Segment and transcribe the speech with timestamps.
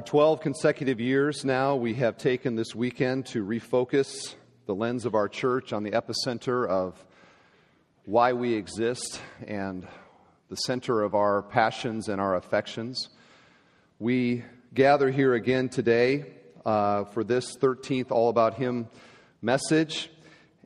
[0.00, 4.34] For 12 consecutive years now, we have taken this weekend to refocus
[4.64, 7.04] the lens of our church on the epicenter of
[8.06, 9.86] why we exist and
[10.48, 13.10] the center of our passions and our affections.
[13.98, 16.32] We gather here again today
[16.64, 18.88] uh, for this 13th All About Him
[19.42, 20.08] message.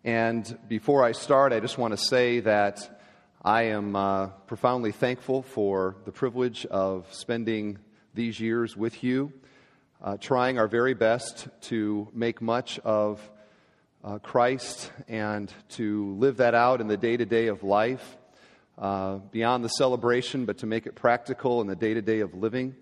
[0.05, 3.01] And before I start, I just want to say that
[3.45, 7.79] I am uh, profoundly thankful for the privilege of spending
[8.15, 9.33] these years with you,
[10.03, 13.21] uh, trying our very best to make much of
[14.05, 18.17] uh, Christ and to live that out in the day to day of life,
[18.79, 22.35] uh, beyond the celebration, but to make it practical in the day to day of
[22.35, 22.77] living,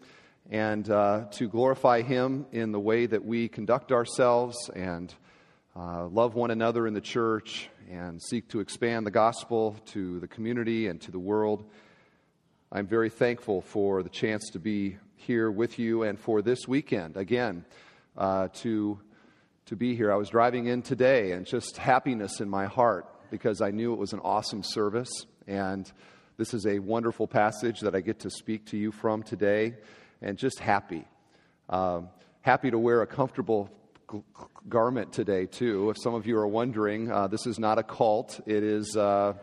[0.50, 5.14] and uh, to glorify Him in the way that we conduct ourselves and
[5.74, 10.28] uh, love one another in the church and seek to expand the gospel to the
[10.28, 11.64] community and to the world.
[12.70, 17.16] I'm very thankful for the chance to be here with you and for this weekend
[17.16, 17.64] again
[18.16, 18.98] uh, to,
[19.66, 20.12] to be here.
[20.12, 23.98] I was driving in today and just happiness in my heart because I knew it
[23.98, 25.10] was an awesome service.
[25.46, 25.90] And
[26.36, 29.74] this is a wonderful passage that I get to speak to you from today.
[30.20, 31.04] And just happy.
[31.68, 32.08] Um,
[32.40, 33.70] happy to wear a comfortable
[34.68, 35.90] garment today, too.
[35.90, 38.40] If some of you are wondering, uh, this is not a cult.
[38.46, 38.96] It is.
[38.96, 39.34] Uh,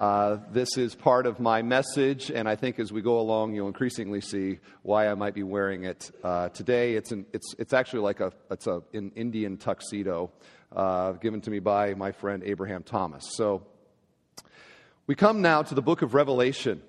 [0.00, 3.66] uh, this is part of my message, and I think as we go along, you'll
[3.66, 6.94] increasingly see why I might be wearing it uh, today.
[6.94, 10.30] It's, an, it's, it's actually like a, it's a, an Indian tuxedo
[10.74, 13.28] uh, given to me by my friend Abraham Thomas.
[13.36, 13.66] So
[15.06, 16.80] we come now to the book of Revelation,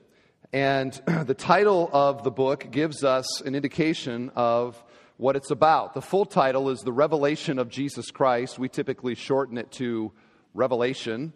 [0.53, 0.93] and
[1.25, 4.81] the title of the book gives us an indication of
[5.17, 5.95] what it's about.
[5.95, 8.57] The full title is The Revelation of Jesus Christ.
[8.57, 10.13] We typically shorten it to
[10.53, 11.33] Revelation.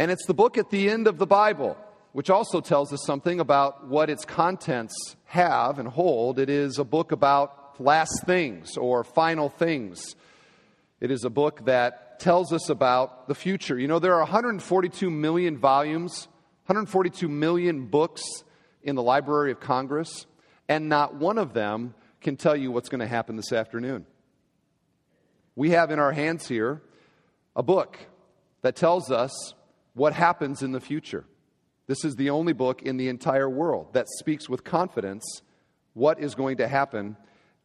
[0.00, 1.76] And it's the book at the end of the Bible,
[2.12, 4.94] which also tells us something about what its contents
[5.26, 6.38] have and hold.
[6.38, 10.16] It is a book about last things or final things.
[11.02, 13.78] It is a book that tells us about the future.
[13.78, 16.28] You know, there are 142 million volumes,
[16.64, 18.24] 142 million books
[18.82, 20.24] in the Library of Congress,
[20.66, 21.92] and not one of them
[22.22, 24.06] can tell you what's going to happen this afternoon.
[25.56, 26.80] We have in our hands here
[27.54, 27.98] a book
[28.62, 29.52] that tells us
[29.94, 31.24] what happens in the future.
[31.86, 35.42] This is the only book in the entire world that speaks with confidence
[35.94, 37.16] what is going to happen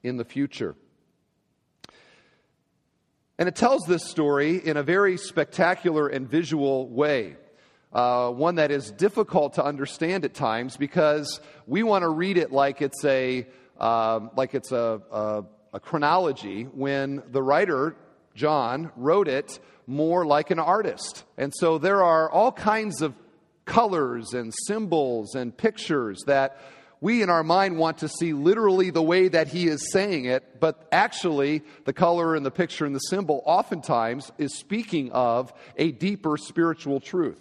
[0.02, 0.76] in the future.
[3.38, 7.36] And it tells this story in a very spectacular and visual way.
[7.92, 12.52] Uh, one that is difficult to understand at times because we want to read it
[12.52, 13.46] like it's a
[13.80, 15.44] uh, like it's a, a,
[15.74, 17.96] a chronology when the writer
[18.36, 21.24] John wrote it more like an artist.
[21.38, 23.14] And so there are all kinds of
[23.66, 26.60] colors and symbols and pictures that
[27.02, 30.60] we in our mind want to see literally the way that he is saying it,
[30.60, 35.92] but actually the color and the picture and the symbol oftentimes is speaking of a
[35.92, 37.40] deeper spiritual truth.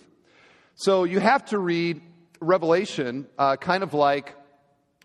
[0.74, 2.02] So you have to read
[2.40, 4.34] Revelation uh, kind of like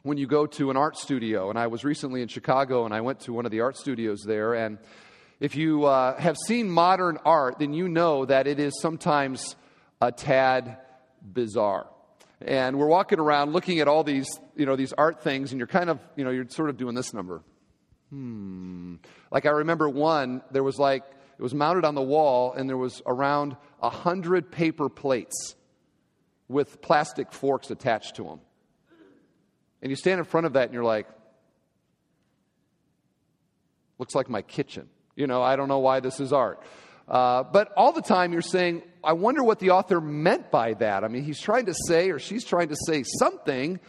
[0.03, 1.49] when you go to an art studio.
[1.49, 4.23] And I was recently in Chicago and I went to one of the art studios
[4.25, 4.77] there and
[5.39, 9.55] if you uh, have seen modern art, then you know that it is sometimes
[10.01, 10.77] a tad
[11.21, 11.87] bizarre.
[12.41, 15.67] And we're walking around looking at all these, you know, these art things, and you're
[15.67, 17.41] kind of, you know, you're sort of doing this number.
[18.09, 18.95] Hmm.
[19.31, 21.03] Like I remember one, there was like,
[21.37, 25.55] it was mounted on the wall, and there was around a hundred paper plates
[26.49, 28.39] with plastic forks attached to them.
[29.81, 31.07] And you stand in front of that, and you're like,
[33.99, 34.89] looks like my kitchen.
[35.19, 36.63] You know, I don't know why this is art.
[37.05, 41.03] Uh, but all the time you're saying, I wonder what the author meant by that.
[41.03, 43.81] I mean, he's trying to say, or she's trying to say something.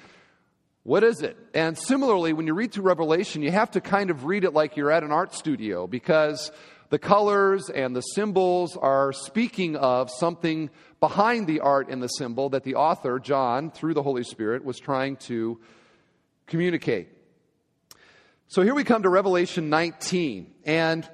[0.82, 1.36] What is it?
[1.54, 4.76] And similarly, when you read through Revelation, you have to kind of read it like
[4.76, 6.50] you're at an art studio because
[6.88, 10.68] the colors and the symbols are speaking of something
[10.98, 14.80] behind the art and the symbol that the author, John, through the Holy Spirit, was
[14.80, 15.60] trying to
[16.48, 17.08] communicate.
[18.48, 20.52] So here we come to Revelation 19.
[20.64, 21.08] And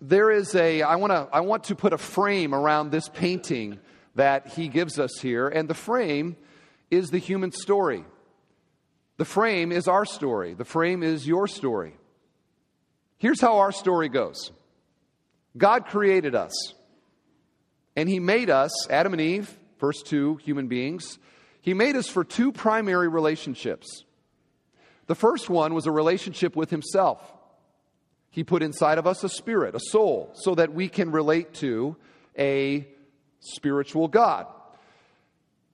[0.00, 3.78] there is a, I, wanna, I want to put a frame around this painting
[4.14, 6.36] that he gives us here, and the frame
[6.90, 8.04] is the human story.
[9.16, 11.94] The frame is our story, the frame is your story.
[13.18, 14.52] Here's how our story goes
[15.56, 16.52] God created us,
[17.96, 21.18] and he made us, Adam and Eve, first two human beings,
[21.60, 24.04] he made us for two primary relationships.
[25.06, 27.20] The first one was a relationship with himself.
[28.30, 31.96] He put inside of us a spirit, a soul, so that we can relate to
[32.38, 32.86] a
[33.40, 34.46] spiritual God.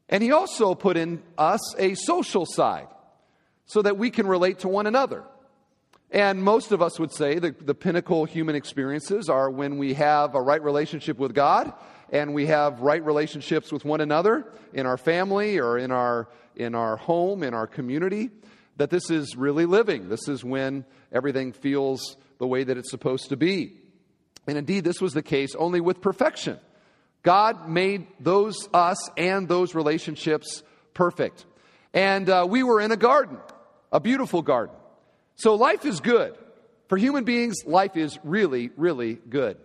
[0.08, 2.88] And He also put in us a social side,
[3.66, 5.24] so that we can relate to one another.
[6.10, 10.36] And most of us would say the, the pinnacle human experiences are when we have
[10.36, 11.72] a right relationship with God
[12.10, 16.76] and we have right relationships with one another in our family or in our, in
[16.76, 18.30] our home, in our community,
[18.76, 20.08] that this is really living.
[20.08, 23.76] This is when everything feels the way that it's supposed to be.
[24.46, 26.58] And indeed, this was the case only with perfection.
[27.22, 31.46] God made those us and those relationships perfect.
[31.94, 33.38] And uh, we were in a garden,
[33.90, 34.76] a beautiful garden.
[35.36, 36.36] So life is good.
[36.88, 39.56] For human beings, life is really, really good.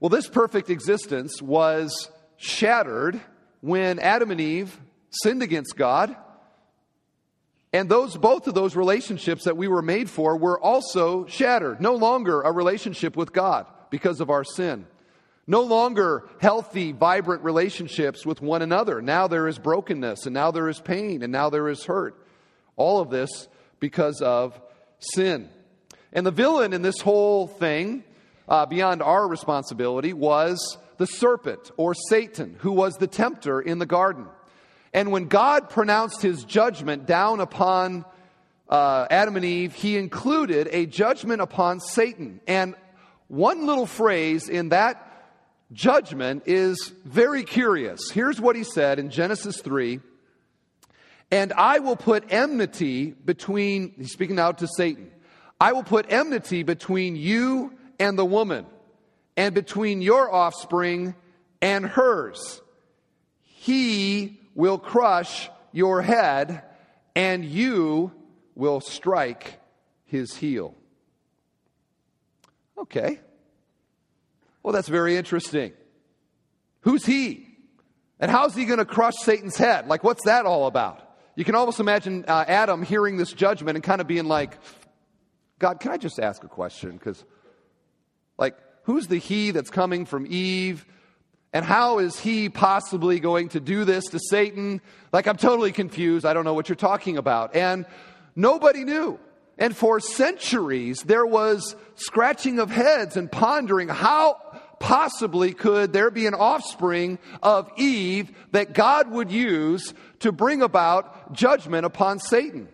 [0.00, 3.20] Well, this perfect existence was shattered
[3.60, 4.76] when Adam and Eve
[5.10, 6.16] sinned against God.
[7.72, 11.80] And those both of those relationships that we were made for were also shattered.
[11.80, 14.86] No longer a relationship with God because of our sin.
[15.46, 19.02] No longer healthy, vibrant relationships with one another.
[19.02, 22.26] Now there is brokenness, and now there is pain, and now there is hurt.
[22.76, 23.48] All of this
[23.80, 24.60] because of
[24.98, 25.48] sin.
[26.12, 28.04] And the villain in this whole thing
[28.48, 33.86] uh, beyond our responsibility was the serpent or Satan, who was the tempter in the
[33.86, 34.26] garden.
[34.94, 38.04] And when God pronounced his judgment down upon
[38.68, 42.40] uh, Adam and Eve, he included a judgment upon Satan.
[42.46, 42.74] And
[43.28, 45.08] one little phrase in that
[45.72, 48.10] judgment is very curious.
[48.10, 50.00] Here's what he said in Genesis 3
[51.30, 55.10] And I will put enmity between, he's speaking now to Satan,
[55.58, 58.66] I will put enmity between you and the woman,
[59.36, 61.14] and between your offspring
[61.62, 62.60] and hers.
[63.40, 66.62] He will crush your head,
[67.14, 68.12] and you
[68.54, 69.58] will strike
[70.04, 70.74] his heel.
[72.78, 73.20] Okay.
[74.62, 75.72] Well, that's very interesting.
[76.80, 77.48] Who's he?
[78.20, 79.88] And how's he going to crush Satan's head?
[79.88, 81.08] Like, what's that all about?
[81.34, 84.58] You can almost imagine uh, Adam hearing this judgment and kind of being like,
[85.58, 86.92] God, can I just ask a question?
[86.92, 87.24] Because
[88.38, 90.84] like, who's the he that's coming from Eve?
[91.52, 94.80] And how is he possibly going to do this to Satan?
[95.12, 96.24] Like, I'm totally confused.
[96.24, 97.54] I don't know what you're talking about.
[97.54, 97.84] And
[98.34, 99.20] nobody knew.
[99.58, 104.38] And for centuries, there was scratching of heads and pondering how
[104.80, 111.32] possibly could there be an offspring of Eve that God would use to bring about
[111.32, 112.68] judgment upon Satan.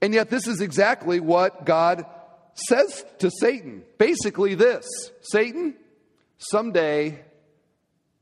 [0.00, 2.06] And yet, this is exactly what God
[2.54, 4.86] says to Satan basically this
[5.20, 5.74] Satan,
[6.38, 7.20] someday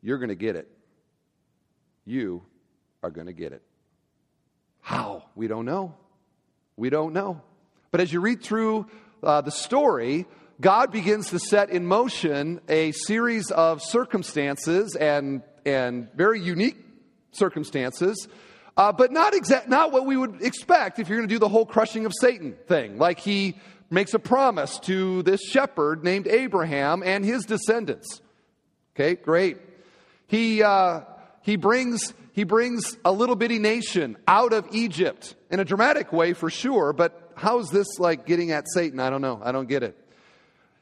[0.03, 0.69] you're going to get it.
[2.05, 2.43] You
[3.03, 3.63] are going to get it.
[4.81, 5.25] How?
[5.35, 5.95] We don't know.
[6.77, 7.43] We don't know.
[7.91, 8.87] But as you read through
[9.23, 10.27] uh, the story,
[10.61, 16.77] God begins to set in motion a series of circumstances and, and very unique
[17.33, 18.29] circumstances,
[18.77, 21.49] uh, but not, exact, not what we would expect if you're going to do the
[21.49, 22.99] whole crushing of Satan thing.
[22.99, 23.59] Like he
[23.91, 28.21] makes a promise to this shepherd named Abraham and his descendants.
[28.95, 29.59] Okay, great.
[30.29, 31.01] He, uh,
[31.43, 36.35] he, brings, he brings a little bitty nation out of Egypt in a dramatic way
[36.35, 39.01] for sure, but how is this like getting at Satan?
[39.01, 39.41] I don't know.
[39.43, 39.99] I don't get it.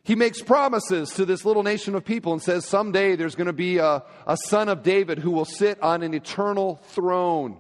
[0.03, 3.53] He makes promises to this little nation of people and says someday there's going to
[3.53, 7.57] be a, a son of David who will sit on an eternal throne.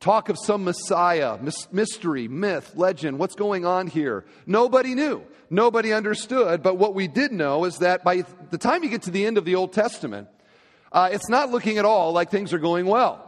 [0.00, 1.38] Talk of some Messiah,
[1.72, 3.18] mystery, myth, legend.
[3.18, 4.24] What's going on here?
[4.46, 5.24] Nobody knew.
[5.50, 6.62] Nobody understood.
[6.62, 9.38] But what we did know is that by the time you get to the end
[9.38, 10.28] of the Old Testament,
[10.92, 13.24] uh, it's not looking at all like things are going well.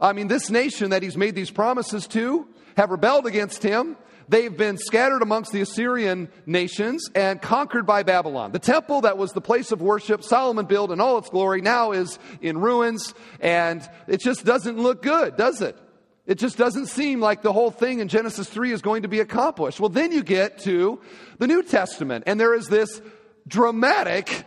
[0.00, 3.96] I mean, this nation that he's made these promises to have rebelled against him.
[4.28, 8.52] They've been scattered amongst the Assyrian nations and conquered by Babylon.
[8.52, 11.92] The temple that was the place of worship Solomon built in all its glory now
[11.92, 15.78] is in ruins, and it just doesn't look good, does it?
[16.26, 19.20] It just doesn't seem like the whole thing in Genesis 3 is going to be
[19.20, 19.78] accomplished.
[19.78, 21.00] Well, then you get to
[21.38, 23.00] the New Testament, and there is this
[23.46, 24.44] dramatic,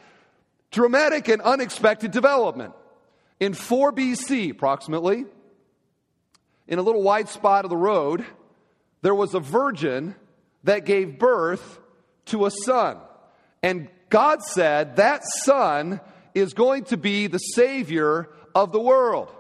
[0.71, 2.73] dramatic and unexpected development.
[3.39, 5.25] In 4 BC, approximately,
[6.67, 8.25] in a little wide spot of the road,
[9.01, 10.15] there was a virgin
[10.65, 11.79] that gave birth
[12.25, 12.97] to a son.
[13.63, 16.01] And God said that son
[16.33, 19.33] is going to be the Savior of the world.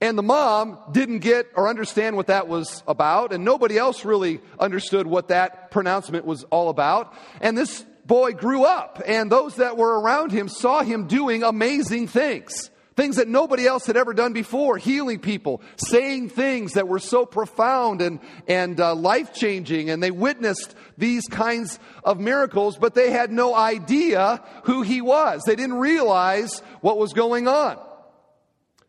[0.00, 4.40] And the mom didn't get or understand what that was about, and nobody else really
[4.58, 7.14] understood what that pronouncement was all about.
[7.42, 12.08] And this boy grew up, and those that were around him saw him doing amazing
[12.08, 12.70] things.
[12.96, 17.24] Things that nobody else had ever done before, healing people, saying things that were so
[17.24, 23.10] profound and, and uh, life changing, and they witnessed these kinds of miracles, but they
[23.10, 25.42] had no idea who he was.
[25.46, 27.78] They didn't realize what was going on.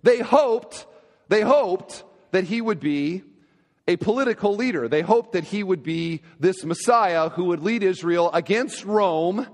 [0.03, 0.87] They hoped
[1.31, 3.23] they hoped that he would be
[3.87, 4.89] a political leader.
[4.89, 9.47] They hoped that he would be this Messiah who would lead Israel against Rome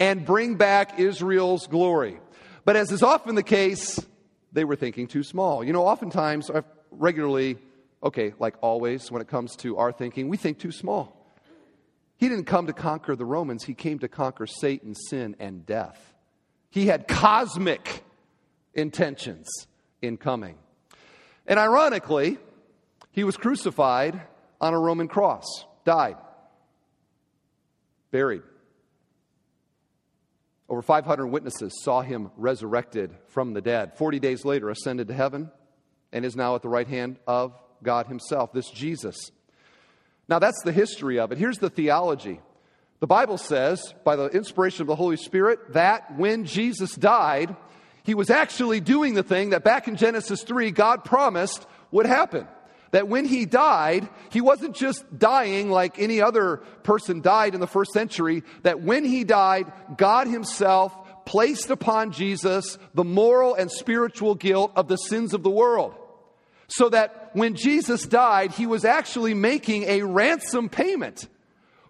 [0.00, 2.18] and bring back Israel's glory.
[2.64, 4.00] But as is often the case,
[4.52, 5.62] they were thinking too small.
[5.62, 7.58] You know, oftentimes, uh, regularly,
[8.02, 11.30] okay, like always, when it comes to our thinking, we think too small.
[12.16, 16.14] He didn't come to conquer the Romans, he came to conquer Satan, sin, and death.
[16.70, 18.02] He had cosmic
[18.72, 19.46] intentions
[20.00, 20.56] in coming.
[21.48, 22.38] And ironically,
[23.10, 24.20] he was crucified
[24.60, 25.44] on a Roman cross,
[25.84, 26.16] died,
[28.10, 28.42] buried.
[30.68, 33.96] Over 500 witnesses saw him resurrected from the dead.
[33.96, 35.50] 40 days later, ascended to heaven
[36.12, 39.16] and is now at the right hand of God Himself, this Jesus.
[40.28, 41.38] Now, that's the history of it.
[41.38, 42.40] Here's the theology.
[43.00, 47.56] The Bible says, by the inspiration of the Holy Spirit, that when Jesus died,
[48.08, 52.48] he was actually doing the thing that back in Genesis 3 God promised would happen.
[52.92, 57.66] That when he died, he wasn't just dying like any other person died in the
[57.66, 60.96] first century, that when he died, God himself
[61.26, 65.94] placed upon Jesus the moral and spiritual guilt of the sins of the world.
[66.66, 71.28] So that when Jesus died, he was actually making a ransom payment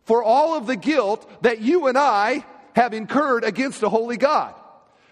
[0.03, 2.45] for all of the guilt that you and I
[2.75, 4.57] have incurred against a holy God.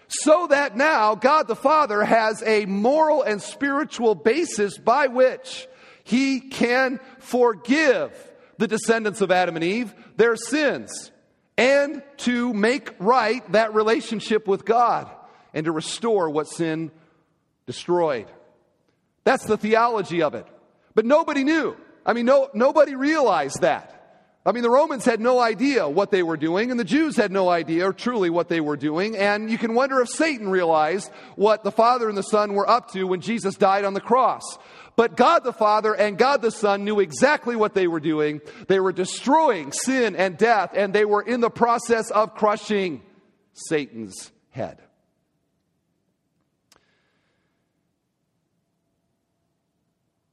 [0.07, 5.67] So that now God the Father has a moral and spiritual basis by which
[6.03, 8.11] he can forgive
[8.57, 11.11] the descendants of Adam and Eve their sins
[11.57, 15.09] and to make right that relationship with God
[15.53, 16.91] and to restore what sin
[17.65, 18.27] destroyed.
[19.23, 20.47] That's the theology of it.
[20.95, 21.75] But nobody knew.
[22.05, 23.96] I mean, no, nobody realized that.
[24.47, 27.33] I mean, the Romans had no idea what they were doing, and the Jews had
[27.33, 29.17] no idea truly what they were doing.
[29.17, 32.91] And you can wonder if Satan realized what the Father and the Son were up
[32.91, 34.43] to when Jesus died on the cross.
[34.95, 38.39] But God the Father and God the Son knew exactly what they were doing.
[38.69, 43.01] They were destroying sin and death, and they were in the process of crushing
[43.51, 44.81] Satan's head.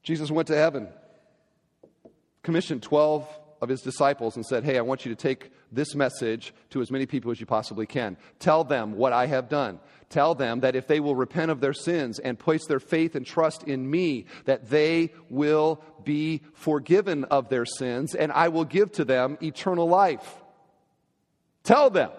[0.04, 0.86] Jesus went to heaven,
[2.44, 6.54] commissioned 12 of his disciples, and said, Hey, I want you to take this message
[6.70, 8.16] to as many people as you possibly can.
[8.38, 9.80] Tell them what I have done.
[10.08, 13.26] Tell them that if they will repent of their sins and place their faith and
[13.26, 18.92] trust in me, that they will be forgiven of their sins and I will give
[18.92, 20.42] to them eternal life.
[21.64, 22.10] Tell them.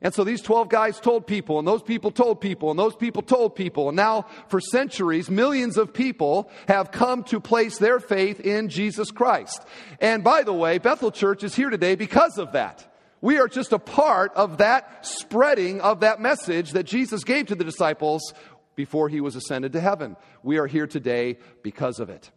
[0.00, 3.20] And so these 12 guys told people, and those people told people, and those people
[3.20, 3.88] told people.
[3.88, 9.10] And now, for centuries, millions of people have come to place their faith in Jesus
[9.10, 9.60] Christ.
[10.00, 12.94] And by the way, Bethel Church is here today because of that.
[13.20, 17.56] We are just a part of that spreading of that message that Jesus gave to
[17.56, 18.32] the disciples
[18.76, 20.16] before he was ascended to heaven.
[20.44, 22.30] We are here today because of it.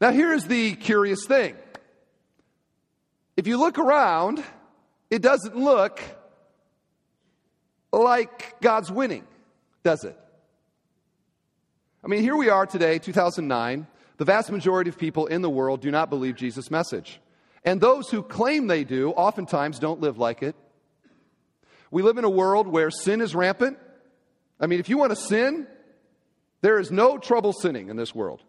[0.00, 1.56] Now, here's the curious thing.
[3.36, 4.44] If you look around,
[5.12, 6.00] it doesn't look
[7.92, 9.24] like God's winning,
[9.84, 10.18] does it?
[12.02, 13.86] I mean, here we are today, 2009.
[14.16, 17.20] The vast majority of people in the world do not believe Jesus' message.
[17.62, 20.56] And those who claim they do oftentimes don't live like it.
[21.90, 23.78] We live in a world where sin is rampant.
[24.58, 25.66] I mean, if you want to sin,
[26.62, 28.42] there is no trouble sinning in this world.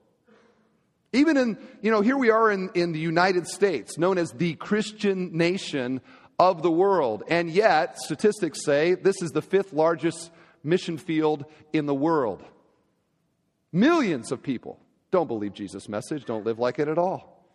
[1.14, 4.56] Even in, you know, here we are in, in the United States, known as the
[4.56, 6.02] Christian nation
[6.40, 7.24] of the world.
[7.28, 10.32] And yet, statistics say this is the fifth largest
[10.64, 12.44] mission field in the world.
[13.72, 14.80] Millions of people
[15.12, 17.46] don't believe Jesus' message, don't live like it at all.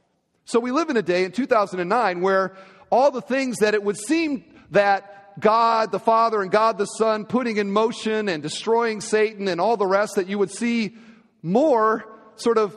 [0.44, 2.56] So we live in a day in 2009 where
[2.90, 7.24] all the things that it would seem that God the Father and God the Son
[7.24, 10.96] putting in motion and destroying Satan and all the rest that you would see
[11.42, 12.04] more
[12.36, 12.76] sort of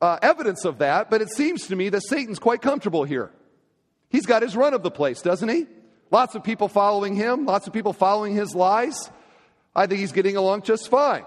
[0.00, 3.30] uh, evidence of that, but it seems to me that Satan's quite comfortable here.
[4.10, 5.66] He's got his run of the place, doesn't he?
[6.10, 9.10] Lots of people following him, lots of people following his lies.
[9.76, 11.24] I think he's getting along just fine.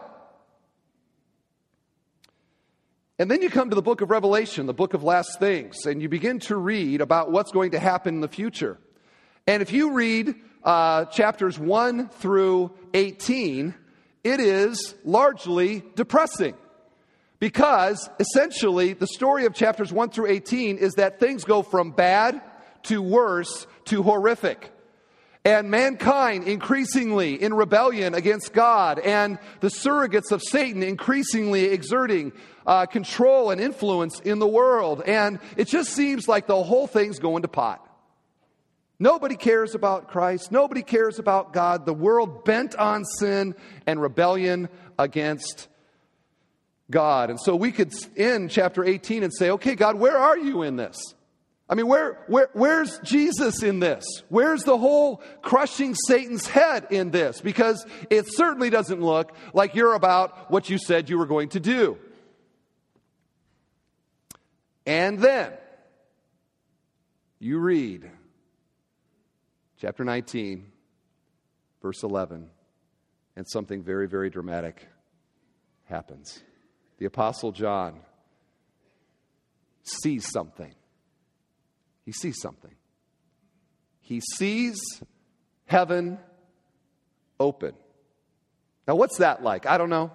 [3.19, 6.01] And then you come to the book of Revelation, the book of last things, and
[6.01, 8.79] you begin to read about what's going to happen in the future.
[9.45, 10.33] And if you read
[10.63, 13.75] uh, chapters 1 through 18,
[14.23, 16.55] it is largely depressing.
[17.37, 22.41] Because essentially, the story of chapters 1 through 18 is that things go from bad
[22.83, 24.71] to worse to horrific
[25.43, 32.31] and mankind increasingly in rebellion against God, and the surrogates of Satan increasingly exerting
[32.67, 35.01] uh, control and influence in the world.
[35.05, 37.87] And it just seems like the whole thing's going to pot.
[38.99, 40.51] Nobody cares about Christ.
[40.51, 41.87] Nobody cares about God.
[41.87, 43.55] The world bent on sin
[43.87, 44.69] and rebellion
[44.99, 45.67] against
[46.91, 47.31] God.
[47.31, 50.75] And so we could end chapter 18 and say, okay, God, where are you in
[50.75, 51.15] this?
[51.71, 54.03] I mean, where, where, where's Jesus in this?
[54.27, 57.39] Where's the whole crushing Satan's head in this?
[57.39, 61.61] Because it certainly doesn't look like you're about what you said you were going to
[61.61, 61.97] do.
[64.85, 65.53] And then
[67.39, 68.11] you read
[69.79, 70.65] chapter 19,
[71.81, 72.49] verse 11,
[73.37, 74.89] and something very, very dramatic
[75.85, 76.43] happens.
[76.97, 78.01] The Apostle John
[79.83, 80.73] sees something.
[82.11, 82.75] He sees something.
[84.01, 84.81] He sees
[85.63, 86.19] heaven
[87.39, 87.73] open.
[88.85, 89.65] Now, what's that like?
[89.65, 90.11] I don't know.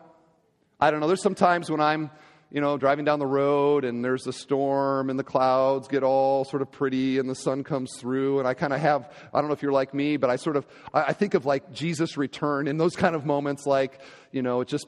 [0.79, 1.07] I don't know.
[1.07, 2.11] There's some times when I'm
[2.51, 6.45] you know, driving down the road and there's a storm and the clouds get all
[6.45, 8.41] sort of pretty and the sun comes through.
[8.41, 10.57] And I kind of have, I don't know if you're like me, but I sort
[10.57, 14.61] of, I think of like Jesus' return in those kind of moments, like, you know,
[14.61, 14.87] it just,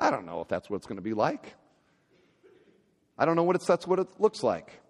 [0.00, 1.54] I don't know if that's what it's going to be like.
[3.18, 4.80] I don't know what it's, that's what it looks like.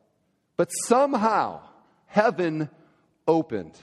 [0.56, 1.60] But somehow,
[2.06, 2.70] heaven
[3.28, 3.78] opened.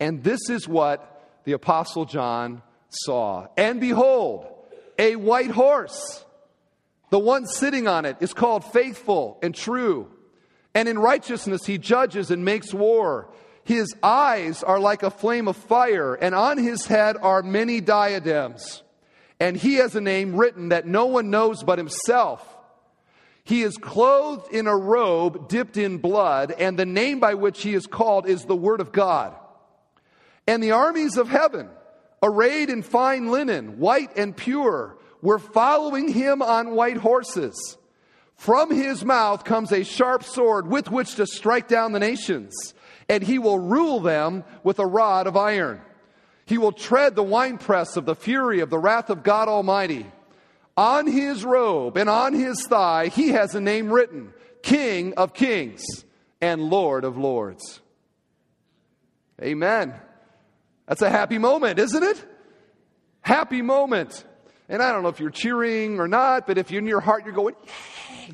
[0.00, 3.48] And this is what the Apostle John saw.
[3.56, 4.46] And behold,
[4.98, 6.24] a white horse.
[7.10, 10.08] The one sitting on it is called faithful and true.
[10.74, 13.28] And in righteousness he judges and makes war.
[13.64, 18.82] His eyes are like a flame of fire, and on his head are many diadems.
[19.38, 22.51] And he has a name written that no one knows but himself.
[23.44, 27.74] He is clothed in a robe dipped in blood, and the name by which he
[27.74, 29.34] is called is the Word of God.
[30.46, 31.68] And the armies of heaven,
[32.22, 37.78] arrayed in fine linen, white and pure, were following him on white horses.
[38.36, 42.74] From his mouth comes a sharp sword with which to strike down the nations,
[43.08, 45.80] and he will rule them with a rod of iron.
[46.46, 50.06] He will tread the winepress of the fury of the wrath of God Almighty.
[50.76, 54.32] On his robe and on his thigh, he has a name written
[54.62, 55.82] King of Kings
[56.40, 57.80] and Lord of Lords.
[59.40, 59.94] Amen.
[60.86, 62.24] That's a happy moment, isn't it?
[63.20, 64.24] Happy moment.
[64.68, 67.24] And I don't know if you're cheering or not, but if you're in your heart
[67.24, 67.54] you're going,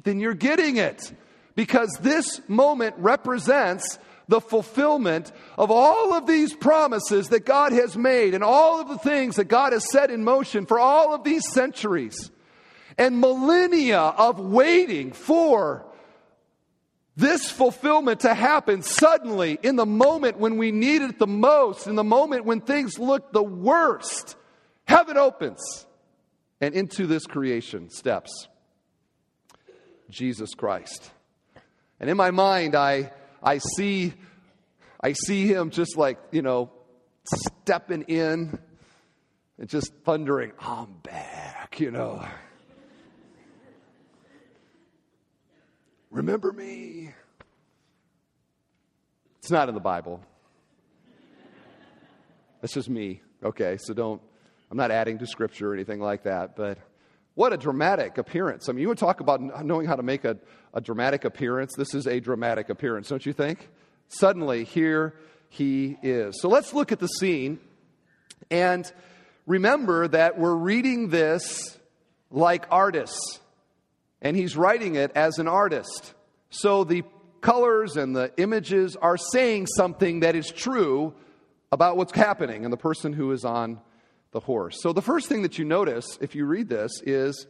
[0.05, 1.13] then you're getting it.
[1.55, 8.35] Because this moment represents the fulfillment of all of these promises that God has made
[8.35, 11.51] and all of the things that God has set in motion for all of these
[11.51, 12.31] centuries
[12.99, 15.87] and millennia of waiting for
[17.17, 21.97] this fulfillment to happen suddenly in the moment when we need it the most, in
[21.97, 24.37] the moment when things look the worst.
[24.87, 25.87] Heaven opens
[26.61, 28.47] and into this creation steps
[30.11, 31.11] Jesus Christ.
[32.01, 33.13] And in my mind, I,
[33.43, 34.13] I, see,
[35.01, 36.71] I see him just like, you know,
[37.25, 38.59] stepping in
[39.59, 42.27] and just thundering, I'm back, you know.
[46.11, 47.13] Remember me.
[49.39, 50.21] It's not in the Bible.
[52.61, 53.21] That's just me.
[53.43, 54.21] Okay, so don't,
[54.71, 56.79] I'm not adding to scripture or anything like that, but
[57.39, 58.69] what a dramatic appearance.
[58.69, 60.37] I mean, you would talk about knowing how to make a,
[60.75, 61.73] a dramatic appearance.
[61.77, 63.69] This is a dramatic appearance, don't you think?
[64.09, 65.15] Suddenly, here
[65.49, 66.41] he is.
[66.43, 67.61] So let's look at the scene
[68.51, 68.91] and
[69.47, 71.79] remember that we're reading this
[72.33, 73.39] like artists
[74.21, 76.15] and he's writing it as an artist.
[76.51, 77.05] So the
[77.41, 81.15] colors and the images are saying something that is true
[81.71, 83.81] about what's happening and the person who is on
[84.33, 84.81] the horse.
[84.83, 87.47] So the first thing that you notice if you read this is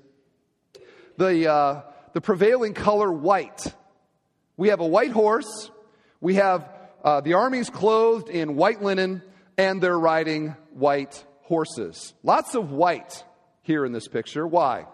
[1.16, 3.74] the, uh, the prevailing color white.
[4.56, 5.70] We have a white horse,
[6.20, 6.68] we have
[7.04, 9.22] uh, the armies clothed in white linen,
[9.56, 12.14] and they're riding white horses.
[12.22, 13.24] Lots of white
[13.62, 14.46] here in this picture.
[14.46, 14.86] Why?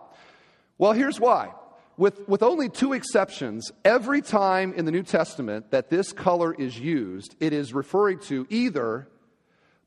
[0.78, 1.52] Well, here's why
[1.96, 6.78] with, with only two exceptions, every time in the New Testament that this color is
[6.78, 9.08] used, it is referring to either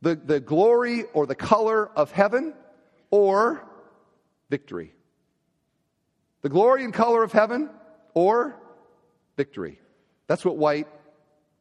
[0.02, 2.54] the, the glory or the color of heaven
[3.10, 3.64] or
[4.50, 4.94] victory.
[6.42, 7.70] The glory and color of heaven
[8.14, 8.56] or
[9.36, 9.80] victory.
[10.28, 10.88] That's what white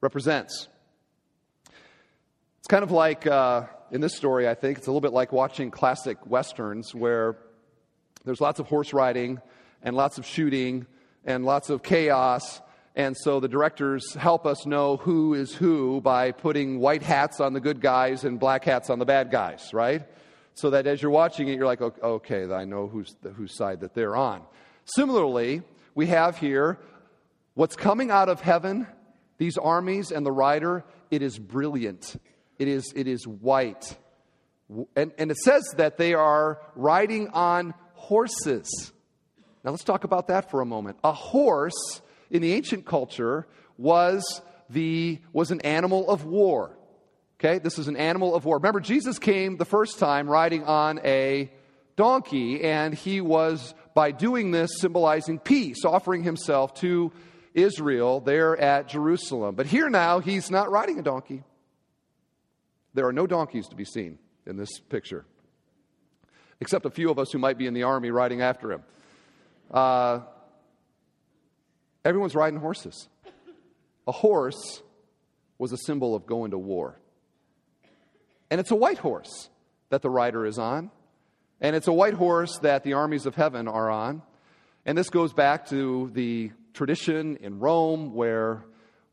[0.00, 0.68] represents.
[2.58, 5.32] It's kind of like uh, in this story, I think, it's a little bit like
[5.32, 7.36] watching classic westerns where
[8.24, 9.40] there's lots of horse riding
[9.82, 10.86] and lots of shooting
[11.24, 12.60] and lots of chaos.
[12.96, 17.52] And so the directors help us know who is who by putting white hats on
[17.52, 20.02] the good guys and black hats on the bad guys, right?
[20.54, 23.92] So that as you're watching it, you're like, okay, I know who's, whose side that
[23.92, 24.40] they're on.
[24.86, 25.60] Similarly,
[25.94, 26.78] we have here
[27.52, 28.86] what's coming out of heaven,
[29.36, 32.18] these armies and the rider, it is brilliant.
[32.58, 33.94] It is, it is white.
[34.96, 38.92] And, and it says that they are riding on horses.
[39.62, 40.96] Now let's talk about that for a moment.
[41.04, 43.46] A horse in the ancient culture
[43.78, 46.76] was the was an animal of war.
[47.38, 47.58] Okay?
[47.58, 48.56] This is an animal of war.
[48.56, 51.50] Remember Jesus came the first time riding on a
[51.96, 57.12] donkey and he was by doing this symbolizing peace, offering himself to
[57.54, 59.54] Israel there at Jerusalem.
[59.54, 61.42] But here now he's not riding a donkey.
[62.94, 65.24] There are no donkeys to be seen in this picture,
[66.60, 68.82] except a few of us who might be in the army riding after him.
[69.70, 70.20] Uh,
[72.06, 73.08] everyone's riding horses.
[74.06, 74.82] A horse
[75.58, 77.00] was a symbol of going to war.
[78.50, 79.50] And it's a white horse
[79.90, 80.90] that the rider is on.
[81.60, 84.22] And it's a white horse that the armies of heaven are on.
[84.84, 88.64] And this goes back to the tradition in Rome where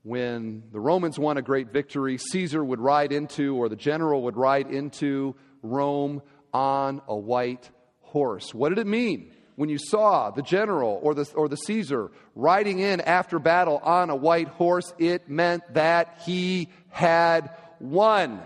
[0.03, 4.37] when the Romans won a great victory, Caesar would ride into, or the general would
[4.37, 6.21] ride into Rome
[6.53, 8.53] on a white horse.
[8.53, 12.79] What did it mean when you saw the general or the, or the Caesar riding
[12.79, 14.93] in after battle on a white horse?
[14.97, 18.41] It meant that he had won.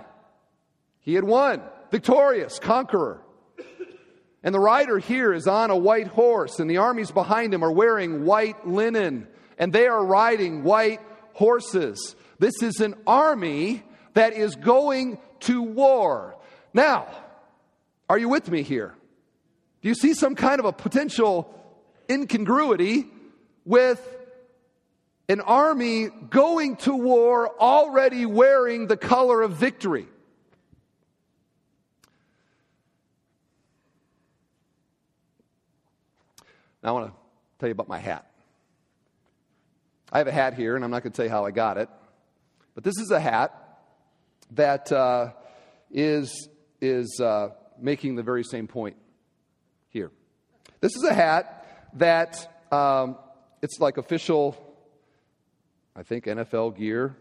[1.02, 3.22] He had won, victorious, conqueror.
[4.44, 7.72] And the rider here is on a white horse, and the armies behind him are
[7.72, 11.02] wearing white linen, and they are riding white
[11.34, 12.16] horses.
[12.40, 16.36] This is an army that is going to war.
[16.74, 17.08] Now,
[18.10, 18.94] are you with me here?
[19.82, 21.54] Do you see some kind of a potential
[22.10, 23.06] incongruity
[23.66, 24.02] with
[25.30, 30.08] an army going to war already wearing the color of victory?
[36.82, 37.14] Now, I want to
[37.60, 38.32] tell you about my hat.
[40.12, 41.78] I have a hat here, and I'm not going to tell you how I got
[41.78, 41.90] it.
[42.76, 43.54] But this is a hat
[44.52, 45.34] that uh,
[45.92, 46.48] is
[46.80, 48.96] is uh, making the very same point.
[50.80, 53.18] This is a hat that um,
[53.62, 54.56] it's like official,
[55.96, 57.16] I think, NFL gear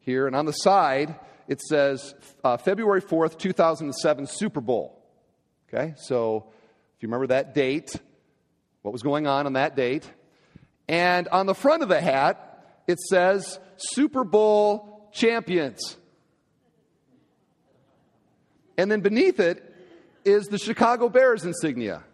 [0.00, 0.26] here.
[0.26, 1.14] And on the side,
[1.48, 5.02] it says uh, February 4th, 2007 Super Bowl.
[5.68, 6.46] Okay, so
[6.96, 7.90] if you remember that date,
[8.82, 10.08] what was going on on that date.
[10.88, 15.96] And on the front of the hat, it says Super Bowl champions.
[18.78, 19.74] And then beneath it
[20.24, 22.04] is the Chicago Bears insignia.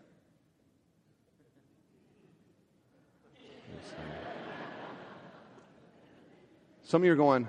[6.92, 7.48] Some of you are going,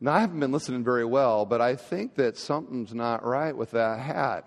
[0.00, 3.70] now I haven't been listening very well, but I think that something's not right with
[3.70, 4.46] that hat.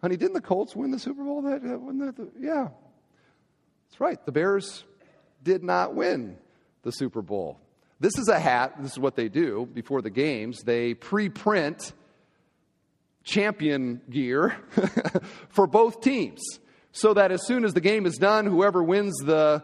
[0.00, 1.42] Honey, didn't the Colts win the Super Bowl?
[1.42, 2.70] That, uh, that the, yeah.
[3.86, 4.18] That's right.
[4.26, 4.82] The Bears
[5.44, 6.36] did not win
[6.82, 7.60] the Super Bowl.
[8.00, 8.82] This is a hat.
[8.82, 10.62] This is what they do before the games.
[10.64, 11.92] They pre print
[13.22, 14.56] champion gear
[15.50, 16.40] for both teams
[16.90, 19.62] so that as soon as the game is done, whoever wins the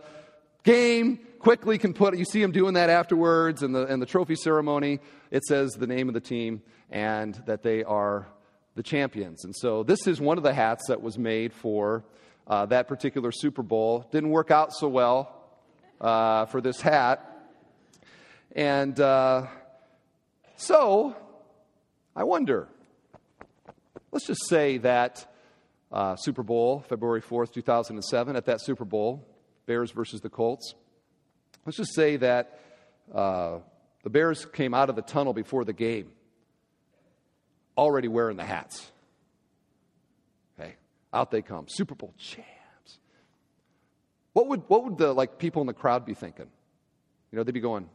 [0.64, 4.34] game quickly can put you see them doing that afterwards and the, and the trophy
[4.34, 4.98] ceremony.
[5.30, 8.26] It says the name of the team and that they are
[8.74, 9.44] the champions.
[9.44, 12.04] And so this is one of the hats that was made for
[12.46, 14.08] uh, that particular super bowl.
[14.10, 15.34] Didn't work out so well
[16.00, 17.30] uh, for this hat.
[18.52, 19.46] And uh,
[20.56, 21.16] so,
[22.14, 22.68] I wonder,
[24.12, 25.30] let's just say that
[25.90, 29.26] uh, Super Bowl, February 4th, 2007, at that Super Bowl,
[29.66, 30.74] Bears versus the Colts,
[31.64, 32.60] let's just say that
[33.14, 33.58] uh,
[34.02, 36.12] the Bears came out of the tunnel before the game
[37.76, 38.90] already wearing the hats.
[40.58, 40.74] Okay,
[41.12, 42.48] out they come, Super Bowl champs.
[44.32, 46.46] What would, what would the like people in the crowd be thinking?
[47.30, 47.88] You know, they'd be going,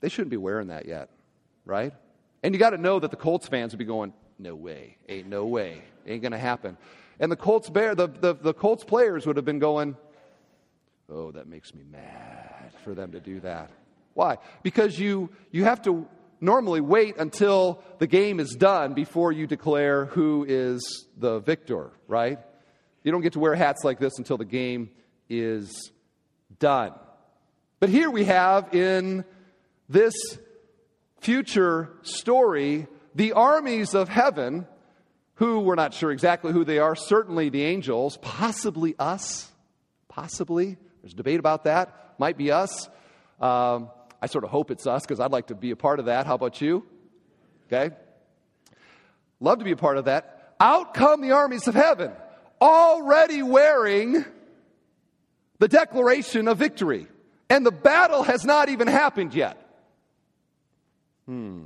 [0.00, 1.08] they shouldn't be wearing that yet,
[1.64, 1.92] right?
[2.42, 5.28] And you got to know that the Colts fans would be going, no way, ain't
[5.28, 6.76] no way, ain't to happen.
[7.20, 9.96] And the Colts bear, the, the, the Colts players would have been going,
[11.08, 13.70] oh, that makes me mad for them to do that.
[14.14, 14.38] Why?
[14.62, 16.06] Because you, you have to
[16.40, 22.38] normally wait until the game is done before you declare who is the victor, right?
[23.02, 24.90] You don't get to wear hats like this until the game
[25.28, 25.90] is
[26.58, 26.92] done.
[27.80, 29.24] But here we have in
[29.88, 30.14] this
[31.20, 34.66] future story, the armies of heaven,
[35.36, 39.50] who we're not sure exactly who they are, certainly the angels, possibly us,
[40.08, 40.76] possibly.
[41.02, 42.14] There's debate about that.
[42.18, 42.88] Might be us.
[43.40, 43.90] Um,
[44.22, 46.26] I sort of hope it's us because I'd like to be a part of that.
[46.26, 46.86] How about you?
[47.66, 47.94] Okay?
[49.40, 50.54] Love to be a part of that.
[50.60, 52.12] Out come the armies of heaven,
[52.60, 54.24] already wearing
[55.58, 57.08] the declaration of victory.
[57.50, 59.60] And the battle has not even happened yet.
[61.26, 61.64] Hmm.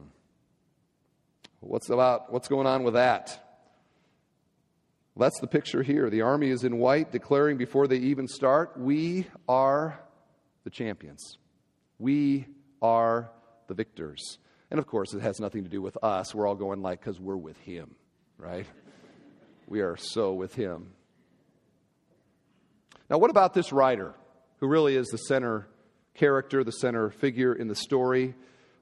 [1.60, 3.47] What's about what's going on with that?
[5.18, 6.08] That's the picture here.
[6.10, 9.98] The army is in white, declaring before they even start, we are
[10.64, 11.38] the champions.
[11.98, 12.46] We
[12.80, 13.30] are
[13.66, 14.38] the victors.
[14.70, 16.34] And of course, it has nothing to do with us.
[16.34, 17.96] We're all going like, because we're with Him,
[18.38, 18.66] right?
[19.66, 20.92] We are so with Him.
[23.10, 24.14] Now, what about this writer,
[24.60, 25.66] who really is the center
[26.14, 28.34] character, the center figure in the story?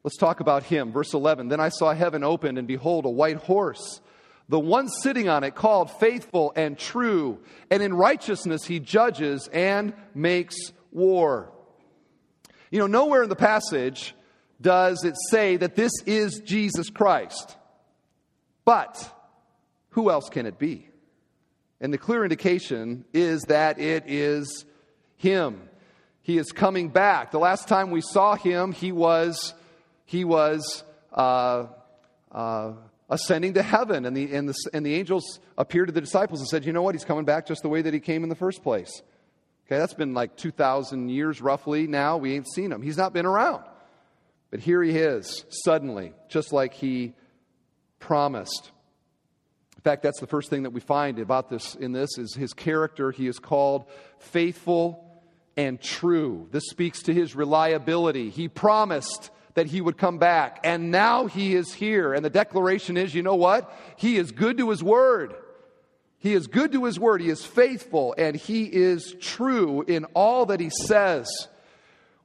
[0.03, 0.93] Let's talk about him.
[0.93, 4.01] Verse 11 Then I saw heaven opened, and behold, a white horse.
[4.49, 7.39] The one sitting on it called faithful and true,
[7.71, 10.57] and in righteousness he judges and makes
[10.93, 11.53] war.
[12.71, 14.15] You know, nowhere in the passage
[14.61, 17.57] does it say that this is Jesus Christ.
[18.65, 19.13] But
[19.91, 20.89] who else can it be?
[21.81, 24.65] And the clear indication is that it is
[25.17, 25.69] him.
[26.23, 27.31] He is coming back.
[27.31, 29.55] The last time we saw him, he was,
[30.05, 31.67] he was uh,
[32.33, 32.73] uh,
[33.09, 34.05] ascending to heaven.
[34.05, 36.83] And the, and, the, and the angels appeared to the disciples and said, You know
[36.83, 36.95] what?
[36.95, 39.03] He's coming back just the way that he came in the first place.
[39.67, 42.19] Okay, that's been like 2,000 years roughly now.
[42.19, 42.83] We ain't seen him.
[42.83, 43.65] He's not been around.
[44.51, 47.15] But here he is, suddenly, just like he
[47.99, 48.71] promised.
[49.77, 52.53] In fact, that's the first thing that we find about this in this is his
[52.53, 53.11] character.
[53.11, 53.87] He is called
[54.19, 55.21] faithful
[55.57, 56.49] and true.
[56.53, 58.31] This speaks to his reliability.
[58.31, 62.13] He promised that he would come back, and now he is here.
[62.13, 63.75] And the declaration is, you know what?
[63.97, 65.35] He is good to his word.
[66.19, 67.23] He is good to his word.
[67.23, 71.27] He is faithful, and he is true in all that he says.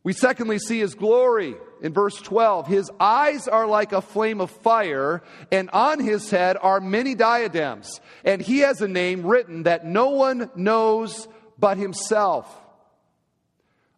[0.04, 2.68] We secondly see his glory in verse 12.
[2.68, 8.02] His eyes are like a flame of fire, and on his head are many diadems.
[8.26, 12.54] And he has a name written that no one knows but himself.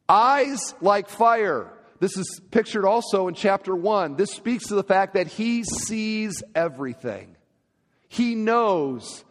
[0.07, 1.71] Eyes like fire.
[2.03, 4.17] This is pictured also in chapter 1.
[4.17, 7.37] This speaks to the fact that he sees everything,
[8.09, 9.23] he knows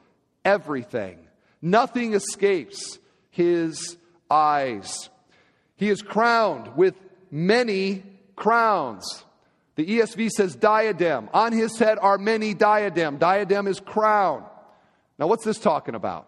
[0.42, 1.18] everything.
[1.60, 3.98] Nothing escapes his
[4.30, 5.10] eyes.
[5.76, 6.94] He is crowned with
[7.30, 8.04] many
[8.36, 9.22] crowns.
[9.74, 11.28] The ESV says diadem.
[11.34, 13.18] On his head are many diadem.
[13.18, 14.46] Diadem is crown.
[15.18, 16.26] Now, what's this talking about?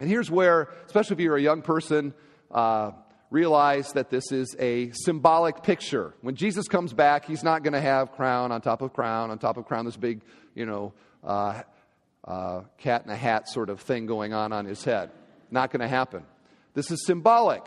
[0.00, 2.14] And here's where, especially if you're a young person,
[2.50, 2.92] uh,
[3.32, 6.14] realize that this is a symbolic picture.
[6.20, 9.38] When Jesus comes back, he's not going to have crown on top of crown on
[9.38, 10.20] top of crown, this big,
[10.54, 10.92] you know,
[11.24, 11.62] uh,
[12.24, 15.10] uh, cat in a hat sort of thing going on on his head.
[15.50, 16.24] Not going to happen.
[16.74, 17.64] This is symbolic.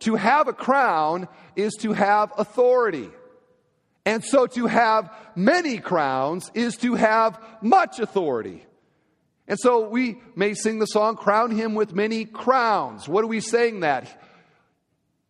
[0.00, 3.08] To have a crown is to have authority.
[4.04, 8.64] And so to have many crowns is to have much authority.
[9.48, 13.08] And so we may sing the song, Crown Him with Many Crowns.
[13.08, 14.22] What are we saying that?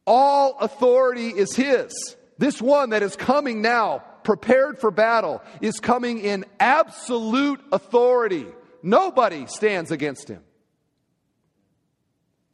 [0.06, 2.16] All authority is His.
[2.38, 8.46] This one that is coming now, prepared for battle, is coming in absolute authority.
[8.82, 10.42] Nobody stands against him.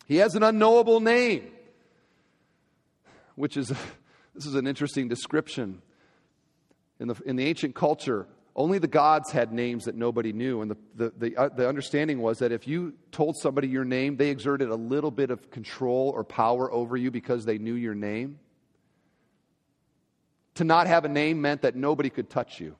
[0.06, 1.50] He has an unknowable name,
[3.34, 3.68] which is,
[4.34, 5.82] this is an interesting description.
[7.00, 10.60] In the, in the ancient culture, only the gods had names that nobody knew.
[10.60, 14.16] And the, the, the, uh, the, understanding was that if you told somebody your name,
[14.16, 17.94] they exerted a little bit of control or power over you because they knew your
[17.94, 18.38] name.
[20.56, 22.76] To not have a name meant that nobody could touch you.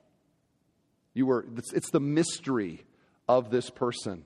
[1.15, 2.85] You were, it's, it's the mystery
[3.27, 4.25] of this person.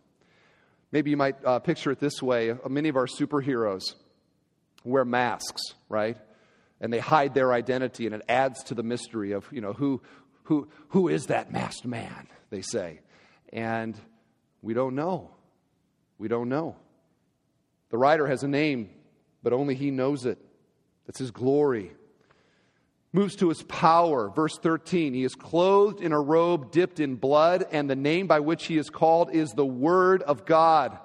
[0.90, 3.94] Maybe you might uh, picture it this way uh, many of our superheroes
[4.84, 6.16] wear masks, right?
[6.80, 10.02] And they hide their identity, and it adds to the mystery of, you know, who,
[10.46, 13.00] who, who is that masked man, they say.
[13.52, 13.96] And
[14.62, 15.30] we don't know.
[16.18, 16.76] We don't know.
[17.90, 18.90] The writer has a name,
[19.42, 20.38] but only he knows it.
[21.06, 21.92] That's his glory
[23.16, 24.28] moves to his power.
[24.28, 28.40] Verse 13 He is clothed in a robe dipped in blood, and the name by
[28.40, 30.98] which he is called is the Word of God.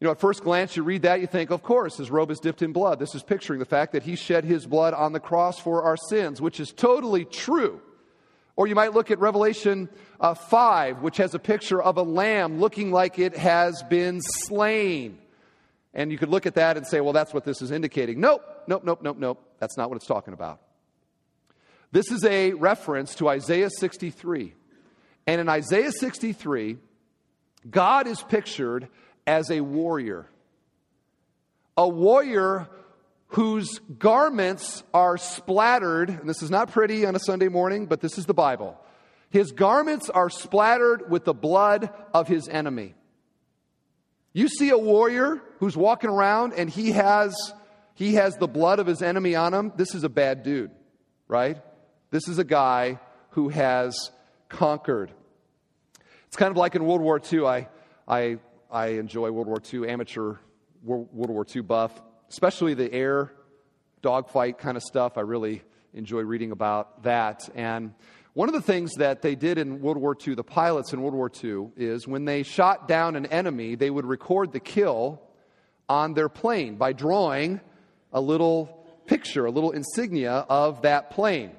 [0.00, 2.38] You know, at first glance, you read that, you think, of course, his robe is
[2.38, 2.98] dipped in blood.
[2.98, 5.96] This is picturing the fact that he shed his blood on the cross for our
[5.96, 7.80] sins, which is totally true.
[8.56, 9.88] Or you might look at Revelation
[10.20, 15.18] uh, 5, which has a picture of a lamb looking like it has been slain.
[15.94, 18.20] And you could look at that and say, well, that's what this is indicating.
[18.20, 19.42] Nope, nope, nope, nope, nope.
[19.60, 20.60] That's not what it's talking about.
[21.90, 24.54] This is a reference to Isaiah 63.
[25.26, 26.76] And in Isaiah 63,
[27.70, 28.88] God is pictured
[29.26, 30.26] as a warrior.
[31.76, 32.68] A warrior
[33.28, 38.18] whose garments are splattered, and this is not pretty on a Sunday morning, but this
[38.18, 38.78] is the Bible.
[39.30, 42.94] His garments are splattered with the blood of his enemy.
[44.32, 47.34] You see a warrior who's walking around and he has,
[47.94, 49.72] he has the blood of his enemy on him.
[49.76, 50.70] This is a bad dude.
[51.28, 51.58] right?
[52.10, 54.10] This is a guy who has
[54.48, 55.10] conquered.
[56.28, 57.46] It's kind of like in World War II.
[57.46, 57.68] I,
[58.06, 58.38] I,
[58.76, 60.34] I enjoy World War II, amateur
[60.82, 63.32] World War II buff, especially the air
[64.02, 65.16] dogfight kind of stuff.
[65.16, 65.62] I really
[65.94, 67.48] enjoy reading about that.
[67.54, 67.94] And
[68.34, 71.14] one of the things that they did in World War II, the pilots in World
[71.14, 75.22] War II, is when they shot down an enemy, they would record the kill
[75.88, 77.62] on their plane by drawing
[78.12, 81.52] a little picture, a little insignia of that plane.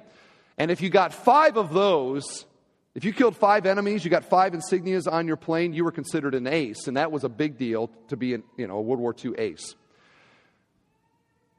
[0.56, 2.46] And if you got five of those,
[2.94, 6.34] if you killed five enemies, you got five insignias on your plane, you were considered
[6.34, 6.86] an ace.
[6.86, 9.32] And that was a big deal to be an, you know, a World War II
[9.38, 9.74] ace.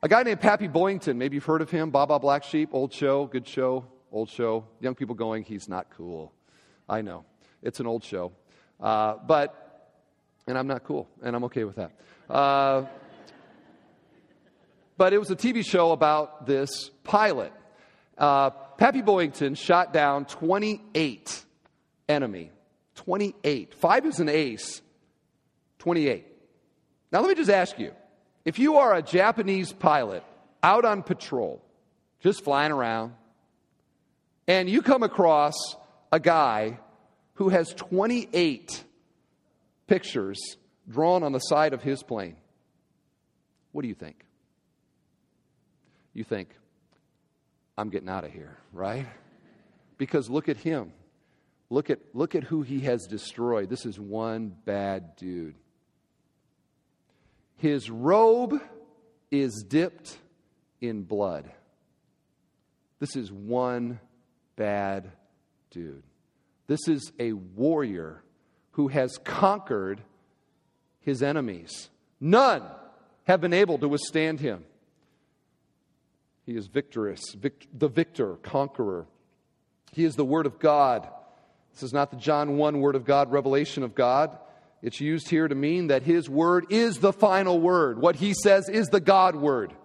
[0.01, 2.93] A guy named Pappy Boyington, maybe you've heard of him, Baa Baa Black Sheep, old
[2.93, 4.65] show, good show, old show.
[4.79, 6.31] Young people going, he's not cool.
[6.87, 7.25] I know.
[7.61, 8.31] It's an old show.
[8.79, 9.91] Uh, but,
[10.47, 11.91] and I'm not cool, and I'm okay with that.
[12.29, 12.85] Uh,
[14.97, 17.53] but it was a TV show about this pilot.
[18.17, 21.45] Uh, Pappy Boyington shot down 28
[22.07, 22.49] enemy.
[22.95, 23.73] 28.
[23.73, 24.81] Five is an ace,
[25.79, 26.25] 28.
[27.11, 27.91] Now, let me just ask you
[28.45, 30.23] if you are a Japanese pilot
[30.63, 31.61] out on patrol,
[32.21, 33.13] just flying around,
[34.47, 35.55] and you come across
[36.13, 36.79] a guy
[37.33, 38.83] who has 28
[39.87, 40.55] pictures
[40.89, 42.37] drawn on the side of his plane,
[43.73, 44.23] what do you think?
[46.13, 46.49] You think,
[47.79, 49.05] I'm getting out of here, right?
[49.97, 50.91] Because look at him.
[51.69, 53.69] Look at, look at who he has destroyed.
[53.69, 55.55] This is one bad dude.
[57.55, 58.55] His robe
[59.31, 60.17] is dipped
[60.81, 61.49] in blood.
[62.99, 64.01] This is one
[64.57, 65.09] bad
[65.71, 66.03] dude.
[66.67, 68.21] This is a warrior
[68.71, 70.01] who has conquered
[70.99, 71.89] his enemies.
[72.19, 72.63] None
[73.23, 74.65] have been able to withstand him.
[76.49, 79.05] He is victorious, vic- the victor, conqueror.
[79.91, 81.07] He is the Word of God.
[81.73, 84.35] This is not the John 1 Word of God, revelation of God.
[84.81, 88.01] It's used here to mean that his word is the final word.
[88.01, 89.75] What he says is the God word.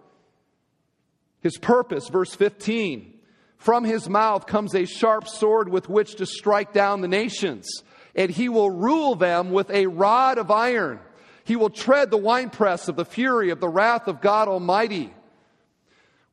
[1.41, 3.13] His purpose, verse 15
[3.57, 7.67] from his mouth comes a sharp sword with which to strike down the nations,
[8.15, 10.99] and he will rule them with a rod of iron.
[11.43, 15.13] He will tread the winepress of the fury of the wrath of God Almighty.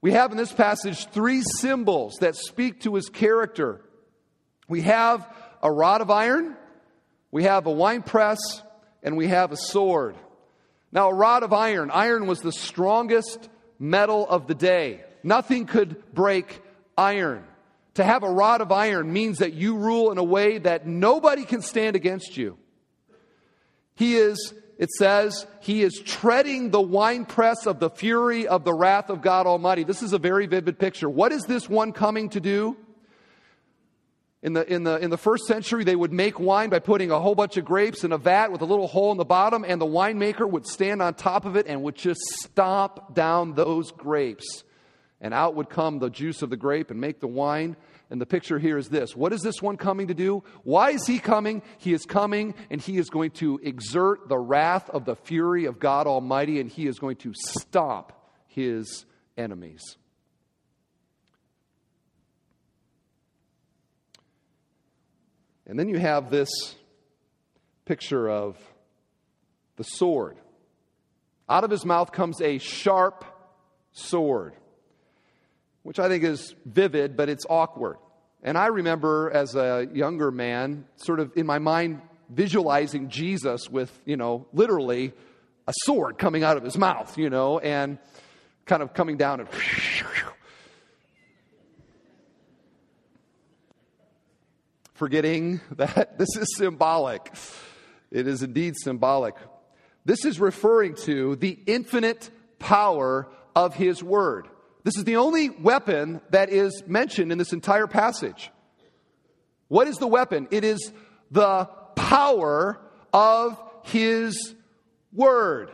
[0.03, 3.81] We have in this passage three symbols that speak to his character.
[4.69, 5.27] We have
[5.63, 6.57] a rod of iron,
[7.31, 8.39] we have a wine press,
[9.03, 10.17] and we have a sword.
[10.91, 15.05] Now, a rod of iron, iron was the strongest metal of the day.
[15.23, 16.61] Nothing could break
[16.99, 17.45] iron.
[17.95, 21.45] To have a rod of iron means that you rule in a way that nobody
[21.45, 22.59] can stand against you.
[23.95, 29.11] He is, it says, he is treading the winepress of the fury of the wrath
[29.11, 29.85] of God Almighty.
[29.85, 31.09] This is a very vivid picture.
[31.09, 32.77] What is this one coming to do?
[34.43, 37.21] In the, in, the, in the first century, they would make wine by putting a
[37.21, 39.81] whole bunch of grapes in a vat with a little hole in the bottom, and
[39.81, 44.65] the winemaker would stand on top of it and would just stomp down those grapes.
[45.21, 47.77] And out would come the juice of the grape and make the wine.
[48.13, 50.45] And the picture here is this What is this one coming to do?
[50.65, 51.63] Why is he coming?
[51.79, 55.79] He is coming and he is going to exert the wrath of the fury of
[55.79, 59.07] God Almighty, and he is going to stop his
[59.39, 59.97] enemies.
[65.67, 66.51] And then you have this
[67.87, 68.59] picture of
[69.77, 70.37] the sword.
[71.49, 73.25] Out of his mouth comes a sharp
[73.93, 74.53] sword,
[75.83, 77.97] which I think is vivid, but it's awkward.
[78.43, 83.97] And I remember as a younger man, sort of in my mind, visualizing Jesus with,
[84.05, 85.13] you know, literally
[85.69, 87.99] a sword coming out of his mouth, you know, and
[88.67, 89.49] kind of coming down and
[94.95, 97.33] forgetting that this is symbolic.
[98.11, 99.35] It is indeed symbolic.
[100.05, 104.49] This is referring to the infinite power of His Word.
[104.85, 108.51] This is the only weapon that is mentioned in this entire passage.
[109.69, 110.49] What is the weapon?
[110.51, 110.93] It is
[111.31, 112.79] the power
[113.13, 114.55] of His
[115.13, 115.71] Word.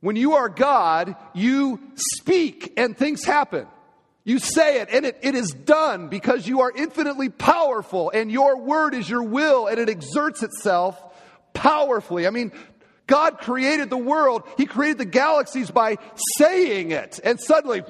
[0.00, 3.66] When you are God, you speak and things happen.
[4.24, 8.58] You say it and it, it is done because you are infinitely powerful and your
[8.58, 11.00] word is your will and it exerts itself
[11.54, 12.26] powerfully.
[12.26, 12.50] I mean,
[13.06, 15.98] God created the world, He created the galaxies by
[16.38, 17.82] saying it, and suddenly,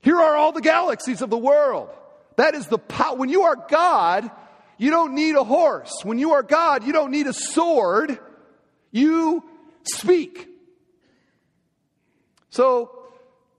[0.00, 1.88] here are all the galaxies of the world.
[2.36, 3.16] That is the power.
[3.16, 4.30] When you are God,
[4.78, 5.90] you don't need a horse.
[6.04, 8.18] When you are God, you don't need a sword.
[8.92, 9.42] You
[9.82, 10.48] speak.
[12.50, 12.92] So,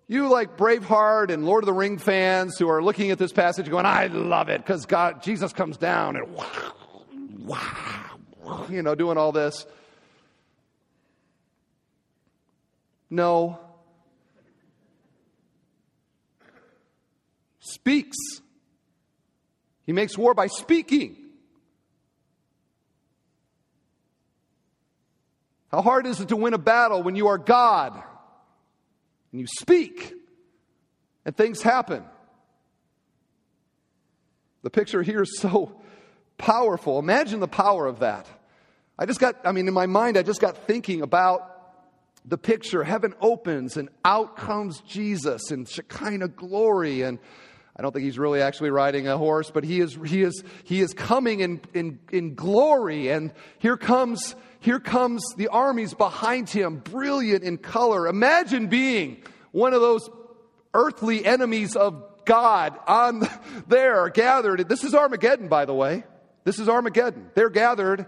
[0.10, 3.70] You like Braveheart and Lord of the Ring fans who are looking at this passage
[3.70, 6.74] going, I love it because God, Jesus comes down and wow,
[7.40, 8.07] wow,
[8.70, 9.66] you know, doing all this.
[13.10, 13.60] No.
[17.60, 18.18] Speaks.
[19.86, 21.16] He makes war by speaking.
[25.72, 27.94] How hard is it to win a battle when you are God
[29.32, 30.14] and you speak
[31.26, 32.04] and things happen?
[34.64, 35.82] The picture here is so
[36.38, 37.00] powerful.
[37.00, 38.28] Imagine the power of that.
[39.00, 41.54] I just got, I mean, in my mind, I just got thinking about
[42.26, 42.84] the picture.
[42.84, 47.04] Heaven opens and out comes Jesus in Shekinah glory.
[47.04, 47.20] And
[47.76, 50.82] I don't think he's really actually riding a horse, but he is, he is, he
[50.82, 53.10] is coming in, in, in glory.
[53.12, 58.08] And here comes, here comes the armies behind him, brilliant in color.
[58.08, 59.22] Imagine being
[59.52, 60.10] one of those
[60.74, 63.28] earthly enemies of God on
[63.68, 64.68] there gathered.
[64.68, 66.04] This is Armageddon, by the way.
[66.46, 67.30] This is Armageddon.
[67.36, 68.08] They're gathered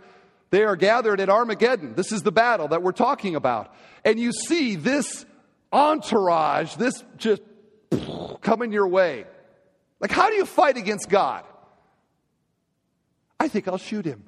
[0.50, 1.94] they are gathered at Armageddon.
[1.96, 3.74] This is the battle that we're talking about.
[4.04, 5.26] And you see this
[5.72, 7.42] entourage, this just
[8.42, 9.26] coming your way.
[10.00, 11.44] Like, how do you fight against God?
[13.40, 14.24] I think I'll shoot him.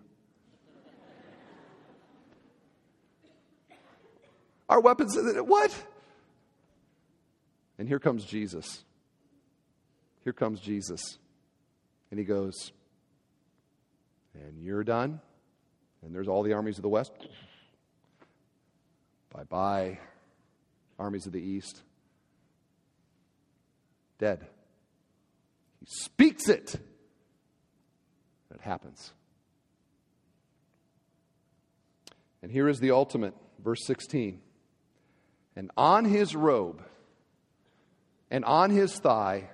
[4.70, 5.76] Our weapons, what?
[7.78, 8.86] And here comes Jesus.
[10.24, 11.18] Here comes Jesus.
[12.10, 12.72] And he goes,
[14.34, 15.20] And you're done?
[16.04, 17.12] And there's all the armies of the west.
[19.34, 20.00] Bye bye,
[21.00, 21.82] armies of the east.
[24.20, 24.46] Dead.
[25.80, 26.76] He speaks it.
[28.54, 29.14] It happens.
[32.44, 33.34] And here is the ultimate,
[33.64, 34.42] verse 16.
[35.56, 36.84] And on his robe
[38.30, 39.50] and on his thigh,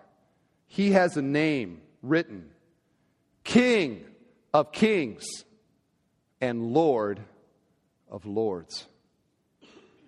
[0.67, 2.49] he has a name written
[3.43, 4.05] King
[4.53, 5.25] of Kings
[6.41, 7.19] and Lord
[8.09, 8.87] of Lords.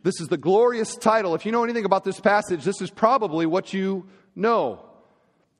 [0.01, 1.35] This is the glorious title.
[1.35, 4.85] If you know anything about this passage, this is probably what you know.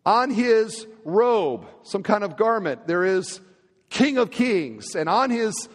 [0.05, 3.41] On his robe, some kind of garment, there is
[3.89, 5.67] King of Kings, and on his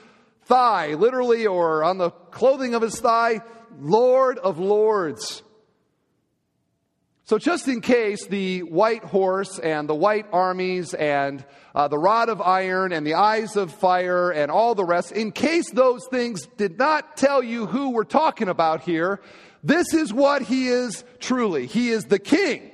[0.46, 3.42] thigh, literally, or on the clothing of his thigh,
[3.78, 5.43] Lord of Lords.
[7.26, 11.42] So, just in case the white horse and the white armies and
[11.74, 15.32] uh, the rod of iron and the eyes of fire and all the rest, in
[15.32, 19.22] case those things did not tell you who we're talking about here,
[19.62, 21.66] this is what he is truly.
[21.66, 22.70] He is the king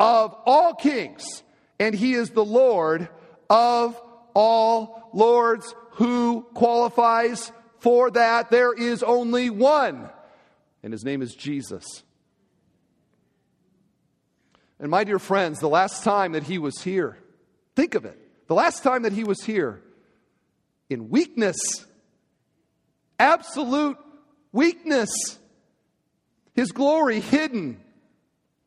[0.00, 1.44] of all kings,
[1.78, 3.08] and he is the Lord
[3.48, 4.00] of
[4.34, 5.72] all lords.
[5.92, 8.50] Who qualifies for that?
[8.50, 10.10] There is only one,
[10.82, 12.02] and his name is Jesus.
[14.84, 17.16] And my dear friends, the last time that he was here,
[17.74, 18.18] think of it.
[18.48, 19.80] The last time that he was here,
[20.90, 21.56] in weakness,
[23.18, 23.96] absolute
[24.52, 25.38] weakness,
[26.52, 27.80] his glory hidden,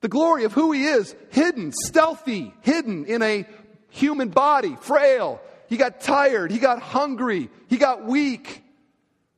[0.01, 3.45] the glory of who he is, hidden, stealthy, hidden in a
[3.89, 5.39] human body, frail.
[5.69, 8.63] He got tired, he got hungry, he got weak,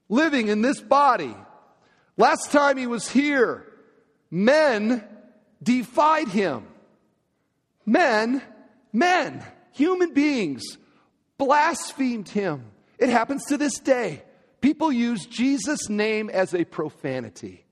[0.08, 1.36] living in this body.
[2.16, 3.66] Last time he was here,
[4.32, 5.04] men
[5.62, 6.68] defied him.
[7.90, 8.44] Men,
[8.94, 10.78] men, human beings,
[11.40, 12.66] blasphemed him.
[13.00, 14.22] It happens to this day.
[14.62, 17.66] People use Jesus' name as a profanity.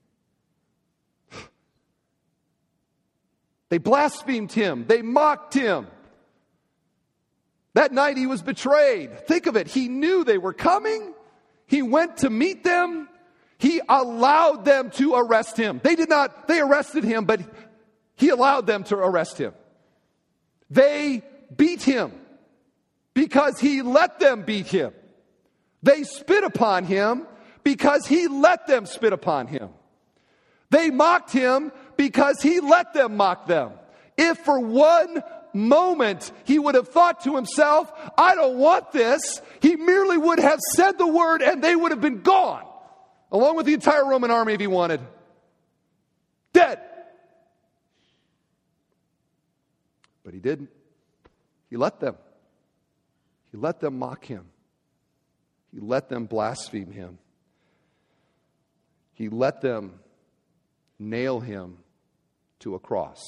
[3.68, 5.86] They blasphemed him, they mocked him.
[7.74, 9.26] That night he was betrayed.
[9.28, 9.68] Think of it.
[9.68, 11.14] He knew they were coming.
[11.66, 13.08] He went to meet them.
[13.58, 15.80] He allowed them to arrest him.
[15.84, 17.40] They did not, they arrested him, but
[18.16, 19.52] he allowed them to arrest him.
[20.70, 21.22] They
[21.56, 22.12] beat him
[23.14, 24.92] because he let them beat him.
[25.82, 27.26] They spit upon him
[27.62, 29.70] because he let them spit upon him.
[30.70, 33.72] They mocked him because he let them mock them.
[34.16, 35.22] If for one
[35.54, 40.60] moment he would have thought to himself, I don't want this, he merely would have
[40.74, 42.64] said the word and they would have been gone,
[43.32, 45.00] along with the entire Roman army if he wanted.
[46.52, 46.80] Dead.
[50.28, 50.68] But he didn't.
[51.70, 52.14] He let them.
[53.50, 54.44] He let them mock him.
[55.72, 57.16] He let them blaspheme him.
[59.14, 60.00] He let them
[60.98, 61.78] nail him
[62.58, 63.22] to a cross.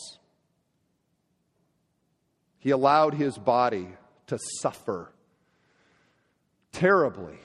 [2.58, 3.88] He allowed his body
[4.26, 5.10] to suffer
[6.70, 7.38] terribly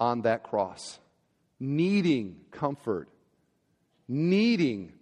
[0.00, 0.98] on that cross,
[1.60, 3.10] needing comfort,
[4.08, 4.94] needing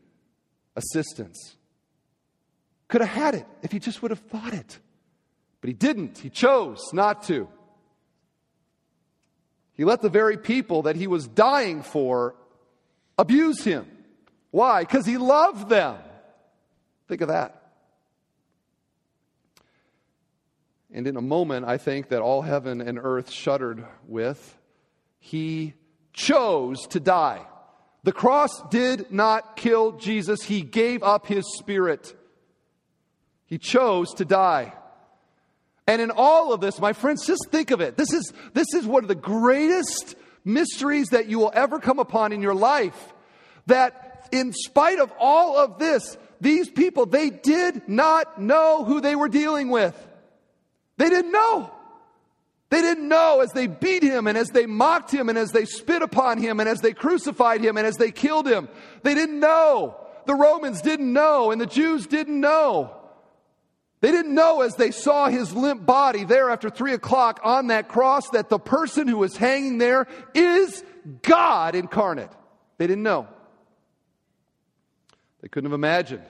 [0.74, 1.54] assistance.
[2.88, 4.78] Could have had it if he just would have thought it.
[5.60, 6.18] But he didn't.
[6.18, 7.48] He chose not to.
[9.74, 12.34] He let the very people that he was dying for
[13.18, 13.86] abuse him.
[14.50, 14.82] Why?
[14.82, 15.96] Because he loved them.
[17.08, 17.62] Think of that.
[20.92, 24.58] And in a moment, I think that all heaven and earth shuddered with,
[25.18, 25.74] he
[26.14, 27.44] chose to die.
[28.02, 32.15] The cross did not kill Jesus, he gave up his spirit.
[33.46, 34.72] He chose to die.
[35.86, 37.96] And in all of this, my friends, just think of it.
[37.96, 42.32] This is, this is one of the greatest mysteries that you will ever come upon
[42.32, 43.14] in your life.
[43.66, 49.14] That in spite of all of this, these people, they did not know who they
[49.14, 49.94] were dealing with.
[50.96, 51.70] They didn't know.
[52.68, 55.64] They didn't know as they beat him and as they mocked him and as they
[55.66, 58.68] spit upon him and as they crucified him and as they killed him.
[59.04, 59.96] They didn't know.
[60.26, 62.92] The Romans didn't know and the Jews didn't know.
[64.06, 67.88] They didn't know as they saw his limp body there after three o'clock on that
[67.88, 70.84] cross that the person who was hanging there is
[71.22, 72.30] God incarnate.
[72.78, 73.26] They didn't know.
[75.40, 76.22] They couldn't have imagined.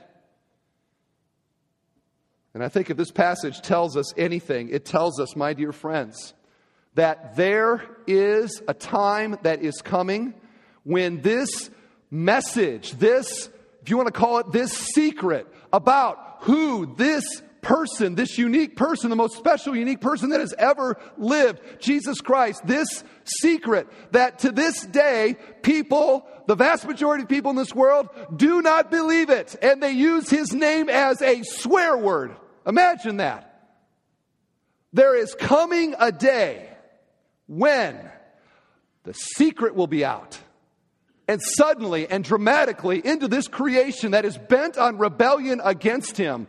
[2.55, 6.33] And I think if this passage tells us anything, it tells us, my dear friends,
[6.95, 10.33] that there is a time that is coming
[10.85, 11.69] when this
[12.11, 13.51] message, this,
[13.83, 19.11] if you want to call it this secret about who this person, this unique person,
[19.11, 24.53] the most special, unique person that has ever lived, Jesus Christ, this secret that to
[24.53, 29.57] this day, people, the vast majority of people in this world, do not believe it.
[29.61, 32.37] And they use his name as a swear word.
[32.65, 33.69] Imagine that.
[34.93, 36.69] There is coming a day
[37.49, 37.99] when
[39.03, 40.39] the secret will be out.
[41.27, 46.47] And suddenly and dramatically, into this creation that is bent on rebellion against him,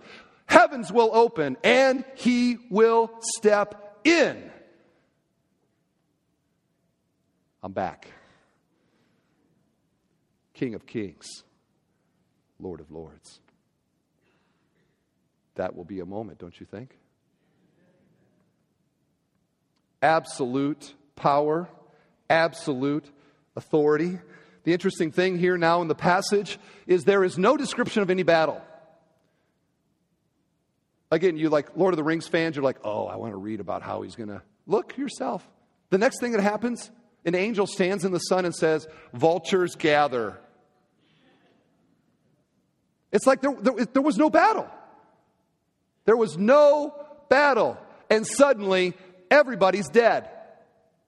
[0.48, 4.52] heavens will open and he will step in.
[7.62, 8.08] I'm back.
[10.54, 11.44] King of kings,
[12.60, 13.40] Lord of lords.
[15.56, 16.98] That will be a moment, don't you think?
[20.02, 21.68] Absolute power,
[22.30, 23.10] absolute
[23.56, 24.20] authority.
[24.64, 28.24] The interesting thing here now in the passage is there is no description of any
[28.24, 28.62] battle.
[31.10, 33.60] Again, you like Lord of the Rings fans, you're like, oh, I want to read
[33.60, 35.48] about how he's going to look yourself.
[35.90, 36.92] The next thing that happens,
[37.26, 40.38] an angel stands in the sun and says, Vultures gather.
[43.12, 44.68] It's like there, there, there was no battle.
[46.06, 46.94] There was no
[47.30, 47.78] battle.
[48.10, 48.94] And suddenly,
[49.32, 50.30] everybody's dead.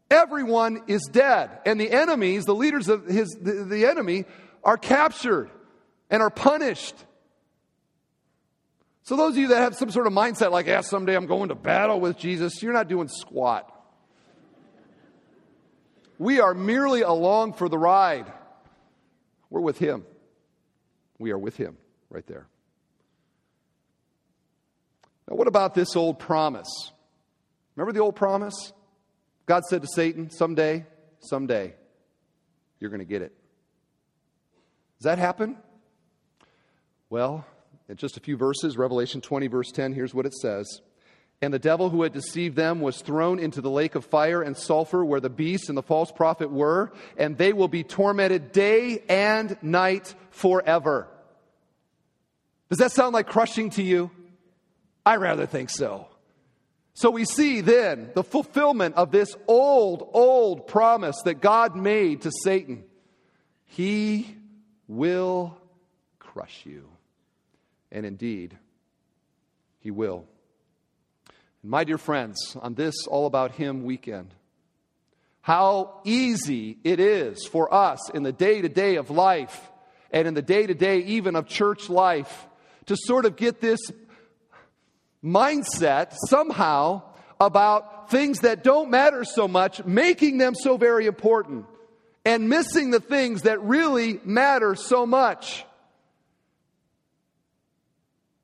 [0.10, 1.52] Everyone is dead.
[1.66, 4.26] And the enemies, the leaders of his, the, the enemy,
[4.64, 5.52] are captured
[6.10, 6.96] and are punished.
[9.10, 11.50] So, those of you that have some sort of mindset like, yeah, someday I'm going
[11.50, 13.68] to battle with Jesus, you're not doing squat.
[16.20, 18.32] We are merely along for the ride.
[19.50, 20.06] We're with Him.
[21.18, 21.78] We are with Him
[22.12, 22.46] right there.
[25.28, 26.92] Now, what about this old promise?
[27.76, 28.74] Remember the old promise?
[29.48, 30.86] God said to Satan, someday,
[31.20, 31.74] someday,
[32.80, 33.34] you're going to get it.
[35.00, 35.58] Does that happen?
[37.10, 37.44] Well,
[37.90, 40.82] in just a few verses, Revelation 20, verse 10, here's what it says.
[41.42, 44.56] And the devil who had deceived them was thrown into the lake of fire and
[44.56, 49.04] sulfur where the beast and the false prophet were, and they will be tormented day
[49.10, 51.08] and night forever.
[52.70, 54.12] Does that sound like crushing to you?
[55.06, 56.08] I rather think so.
[56.94, 62.32] So we see then the fulfillment of this old, old promise that God made to
[62.44, 62.84] Satan.
[63.66, 64.36] He
[64.88, 65.58] will
[66.20, 66.90] crush you.
[67.92, 68.58] And indeed,
[69.80, 70.26] He will.
[71.64, 74.34] My dear friends, on this All About Him weekend,
[75.42, 79.70] how easy it is for us in the day to day of life
[80.12, 82.48] and in the day to day even of church life
[82.86, 83.80] to sort of get this
[85.24, 87.02] mindset somehow
[87.40, 91.66] about things that don't matter so much, making them so very important,
[92.26, 95.66] and missing the things that really matter so much.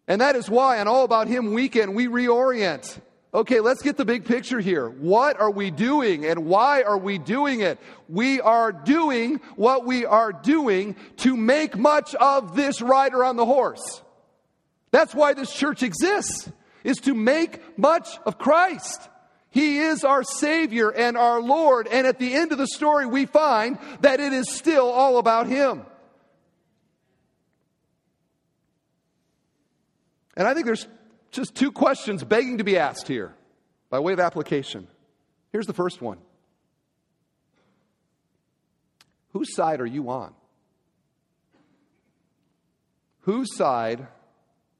[0.07, 2.99] And that is why on All About Him weekend, we reorient.
[3.33, 4.87] Okay, let's get the big picture here.
[4.87, 7.79] What are we doing and why are we doing it?
[8.07, 13.45] We are doing what we are doing to make much of this rider on the
[13.45, 14.01] horse.
[14.91, 16.49] That's why this church exists,
[16.85, 19.09] is to make much of Christ.
[19.49, 21.87] He is our Savior and our Lord.
[21.87, 25.47] And at the end of the story, we find that it is still all about
[25.47, 25.85] Him.
[30.35, 30.87] And I think there's
[31.31, 33.33] just two questions begging to be asked here
[33.89, 34.87] by way of application.
[35.51, 36.17] Here's the first one
[39.33, 40.33] Whose side are you on?
[43.21, 44.07] Whose side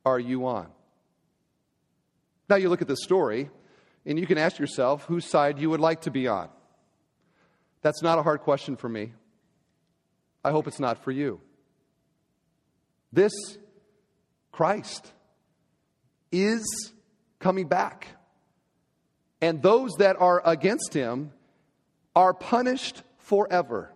[0.05, 0.67] are you on?
[2.47, 3.49] Now you look at this story
[4.05, 6.49] and you can ask yourself whose side you would like to be on.
[7.81, 9.13] That's not a hard question for me.
[10.43, 11.41] I hope it's not for you.
[13.11, 13.33] This
[14.51, 15.11] Christ
[16.43, 16.93] is
[17.39, 18.07] coming back.
[19.41, 21.31] And those that are against him
[22.15, 23.91] are punished forever.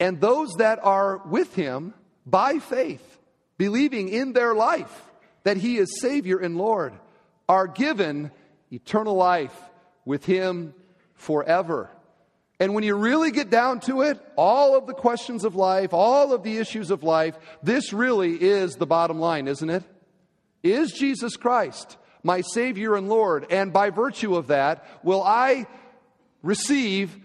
[0.00, 3.18] And those that are with him by faith,
[3.56, 5.04] believing in their life
[5.42, 6.92] that he is Savior and Lord,
[7.48, 8.30] are given
[8.70, 9.56] eternal life
[10.04, 10.74] with him
[11.14, 11.90] forever.
[12.60, 16.32] And when you really get down to it, all of the questions of life, all
[16.32, 19.84] of the issues of life, this really is the bottom line, isn't it?
[20.62, 23.46] Is Jesus Christ my Savior and Lord?
[23.50, 25.66] And by virtue of that, will I
[26.42, 27.16] receive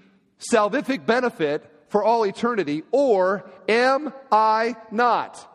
[0.51, 5.49] salvific benefit for all eternity, or am I not?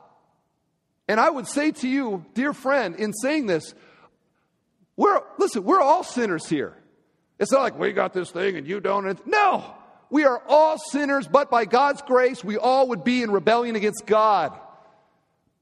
[1.08, 3.74] And I would say to you, dear friend, in saying this,
[4.96, 6.76] we're, listen, we're all sinners here.
[7.38, 9.26] It's not like we got this thing and you don't.
[9.26, 9.64] No,
[10.10, 14.06] we are all sinners, but by God's grace, we all would be in rebellion against
[14.06, 14.58] God.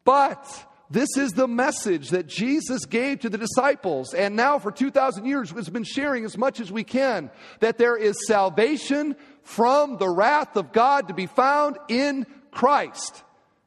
[0.05, 0.47] But
[0.91, 5.51] this is the message that Jesus gave to the disciples, and now for 2,000 years
[5.51, 7.31] has been sharing as much as we can
[7.61, 13.25] that there is salvation from the wrath of God to be found in Christ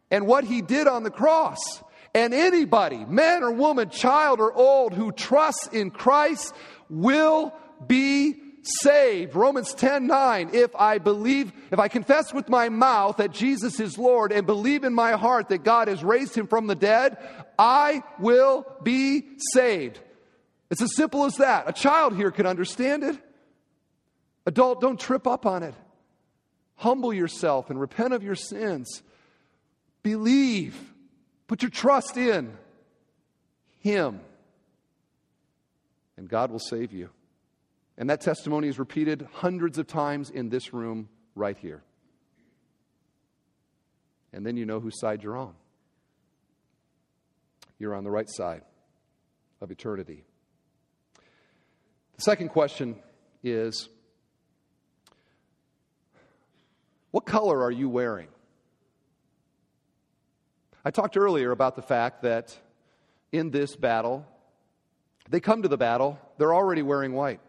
[0.09, 1.59] and what he did on the cross.
[2.15, 6.55] And anybody, man or woman, child or old, who trusts in Christ
[6.89, 7.53] will
[7.85, 9.35] be saved.
[9.35, 10.49] Romans 10 9.
[10.53, 14.83] If I believe, if I confess with my mouth that Jesus is Lord and believe
[14.83, 17.17] in my heart that God has raised him from the dead,
[17.57, 19.99] I will be saved.
[20.69, 21.67] It's as simple as that.
[21.67, 23.17] A child here can understand it.
[24.45, 25.75] Adult, don't trip up on it.
[26.75, 29.03] Humble yourself and repent of your sins.
[30.03, 30.77] Believe.
[31.47, 32.57] Put your trust in
[33.79, 34.21] Him.
[36.15, 37.09] And God will save you.
[37.99, 41.83] And that testimony is repeated hundreds of times in this room right here.
[44.31, 45.53] And then you know whose side you're on.
[47.77, 48.61] You're on the right side
[49.59, 50.23] of eternity.
[52.15, 52.95] The second question
[53.43, 53.89] is
[57.11, 58.27] What color are you wearing?
[60.85, 62.57] I talked earlier about the fact that
[63.33, 64.25] in this battle,
[65.29, 67.41] they come to the battle, they're already wearing white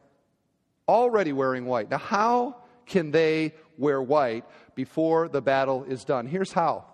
[0.91, 1.89] already wearing white.
[1.89, 6.27] Now, how can they wear white before the battle is done?
[6.27, 6.85] Here's how.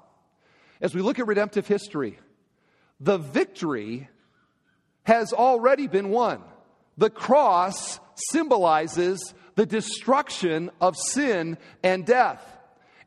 [0.80, 2.18] As we look at redemptive history,
[3.00, 4.08] the victory
[5.04, 6.42] has already been won.
[6.98, 7.98] The cross
[8.30, 12.44] symbolizes the destruction of sin and death.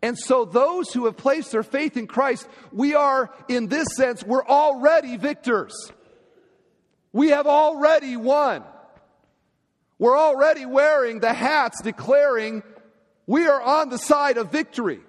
[0.02, 4.24] And so, those who have placed their faith in Christ, we are, in this sense,
[4.24, 5.74] we're already victors.
[7.12, 8.64] We have already won.
[10.00, 12.64] We're already wearing the hats declaring
[13.28, 15.02] we are on the side of victory.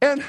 [0.00, 0.22] And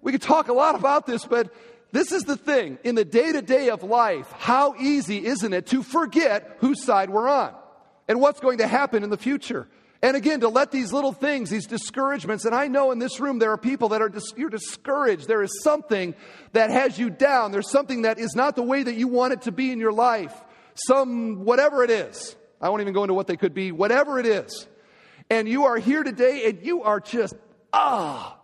[0.00, 1.52] we could talk a lot about this, but
[1.90, 2.78] this is the thing.
[2.84, 7.10] In the day to day of life, how easy isn't it to forget whose side
[7.10, 7.52] we're on
[8.08, 9.68] and what's going to happen in the future?
[10.04, 13.38] And again, to let these little things, these discouragements, and I know in this room
[13.38, 15.28] there are people that are dis- you're discouraged.
[15.28, 16.14] There is something
[16.52, 17.52] that has you down.
[17.52, 19.92] There's something that is not the way that you want it to be in your
[19.92, 20.34] life.
[20.74, 22.34] Some whatever it is.
[22.62, 24.68] I won't even go into what they could be, whatever it is.
[25.28, 27.34] And you are here today and you are just,
[27.72, 28.38] ah.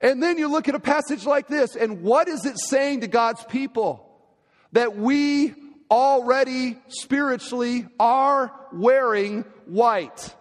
[0.00, 3.06] And then you look at a passage like this, and what is it saying to
[3.06, 4.06] God's people?
[4.72, 5.54] That we
[5.90, 10.34] already spiritually are wearing white.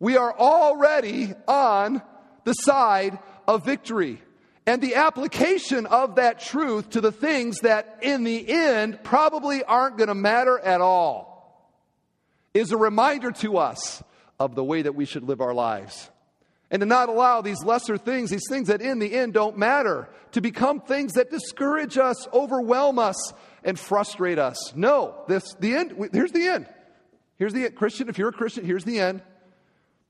[0.00, 2.02] We are already on
[2.42, 4.20] the side of victory.
[4.66, 9.98] And the application of that truth to the things that in the end probably aren't
[9.98, 11.33] going to matter at all
[12.54, 14.02] is a reminder to us
[14.38, 16.10] of the way that we should live our lives.
[16.70, 20.08] And to not allow these lesser things, these things that in the end don't matter,
[20.32, 23.32] to become things that discourage us, overwhelm us,
[23.62, 24.74] and frustrate us.
[24.74, 26.08] No, this the end.
[26.12, 26.66] Here's the end.
[27.36, 27.76] Here's the end.
[27.76, 28.08] Christian.
[28.08, 29.22] If you're a Christian, here's the end.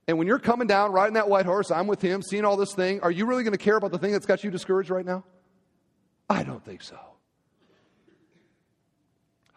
[0.06, 2.74] And when you're coming down, riding that white horse, I'm with him, seeing all this
[2.74, 3.00] thing.
[3.00, 5.24] Are you really going to care about the thing that's got you discouraged right now?
[6.28, 6.98] I don't think so.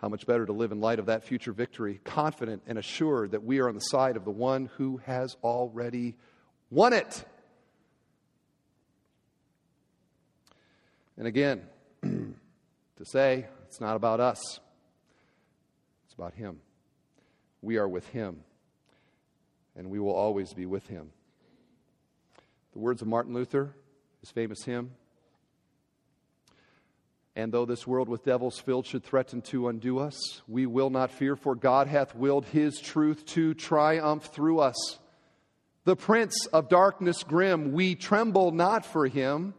[0.08, 3.44] How much better to live in light of that future victory, confident and assured that
[3.44, 6.16] we are on the side of the one who has already
[6.72, 7.26] won it.
[11.18, 11.64] And again,
[12.04, 12.36] to
[13.04, 14.62] say it's not about us,
[16.06, 16.62] it's about Him.
[17.62, 18.46] We are with Him,
[19.76, 21.10] and we will always be with Him.
[22.72, 23.76] The words of Martin Luther,
[24.22, 24.92] his famous hymn,
[27.38, 31.12] and though this world with devils filled should threaten to undo us, we will not
[31.12, 34.98] fear, for God hath willed his truth to triumph through us.
[35.84, 39.54] The prince of darkness grim, we tremble not for him.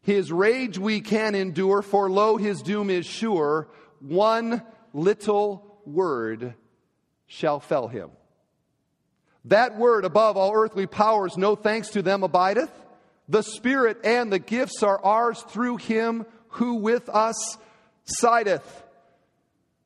[0.00, 3.68] His rage we can endure, for lo, his doom is sure.
[4.00, 4.62] One
[4.94, 6.54] little word
[7.26, 8.10] shall fell him.
[9.44, 12.70] That word above all earthly powers, no thanks to them abideth.
[13.28, 17.58] The Spirit and the gifts are ours through him who with us
[18.04, 18.82] sideth.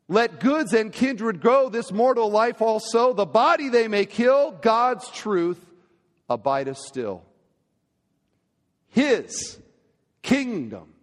[0.08, 3.12] Let goods and kindred grow, this mortal life also.
[3.12, 5.64] The body they may kill, God's truth
[6.28, 7.24] abideth still.
[8.88, 9.58] His
[10.22, 10.94] kingdom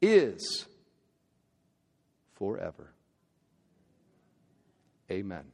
[0.00, 0.66] is
[2.36, 2.90] forever.
[5.10, 5.44] Amen.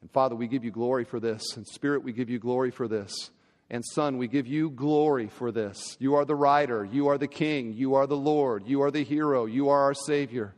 [0.00, 1.56] And Father, we give you glory for this.
[1.56, 3.30] And Spirit, we give you glory for this.
[3.72, 5.96] And Son, we give you glory for this.
[5.98, 9.02] You are the rider, you are the king, you are the Lord, you are the
[9.02, 10.54] hero, you are our Savior.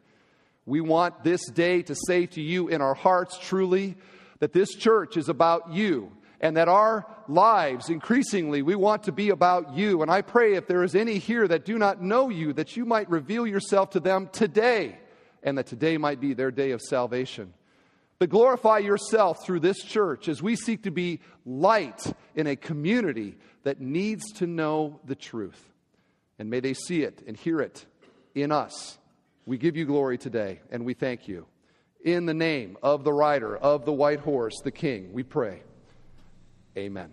[0.67, 3.95] We want this day to say to you in our hearts truly
[4.41, 6.11] that this church is about you
[6.41, 10.03] and that our lives increasingly we want to be about you.
[10.03, 12.85] And I pray if there is any here that do not know you, that you
[12.85, 14.99] might reveal yourself to them today
[15.45, 17.55] and that today might be their day of salvation.
[18.25, 23.37] But glorify yourself through this church as we seek to be light in a community
[23.65, 25.63] that needs to know the truth.
[26.39, 27.85] And may they see it and hear it
[28.35, 28.97] in us.
[29.45, 31.45] We give you glory today and we thank you.
[32.03, 35.63] In the name of the rider of the white horse, the king, we pray.
[36.79, 37.11] Amen.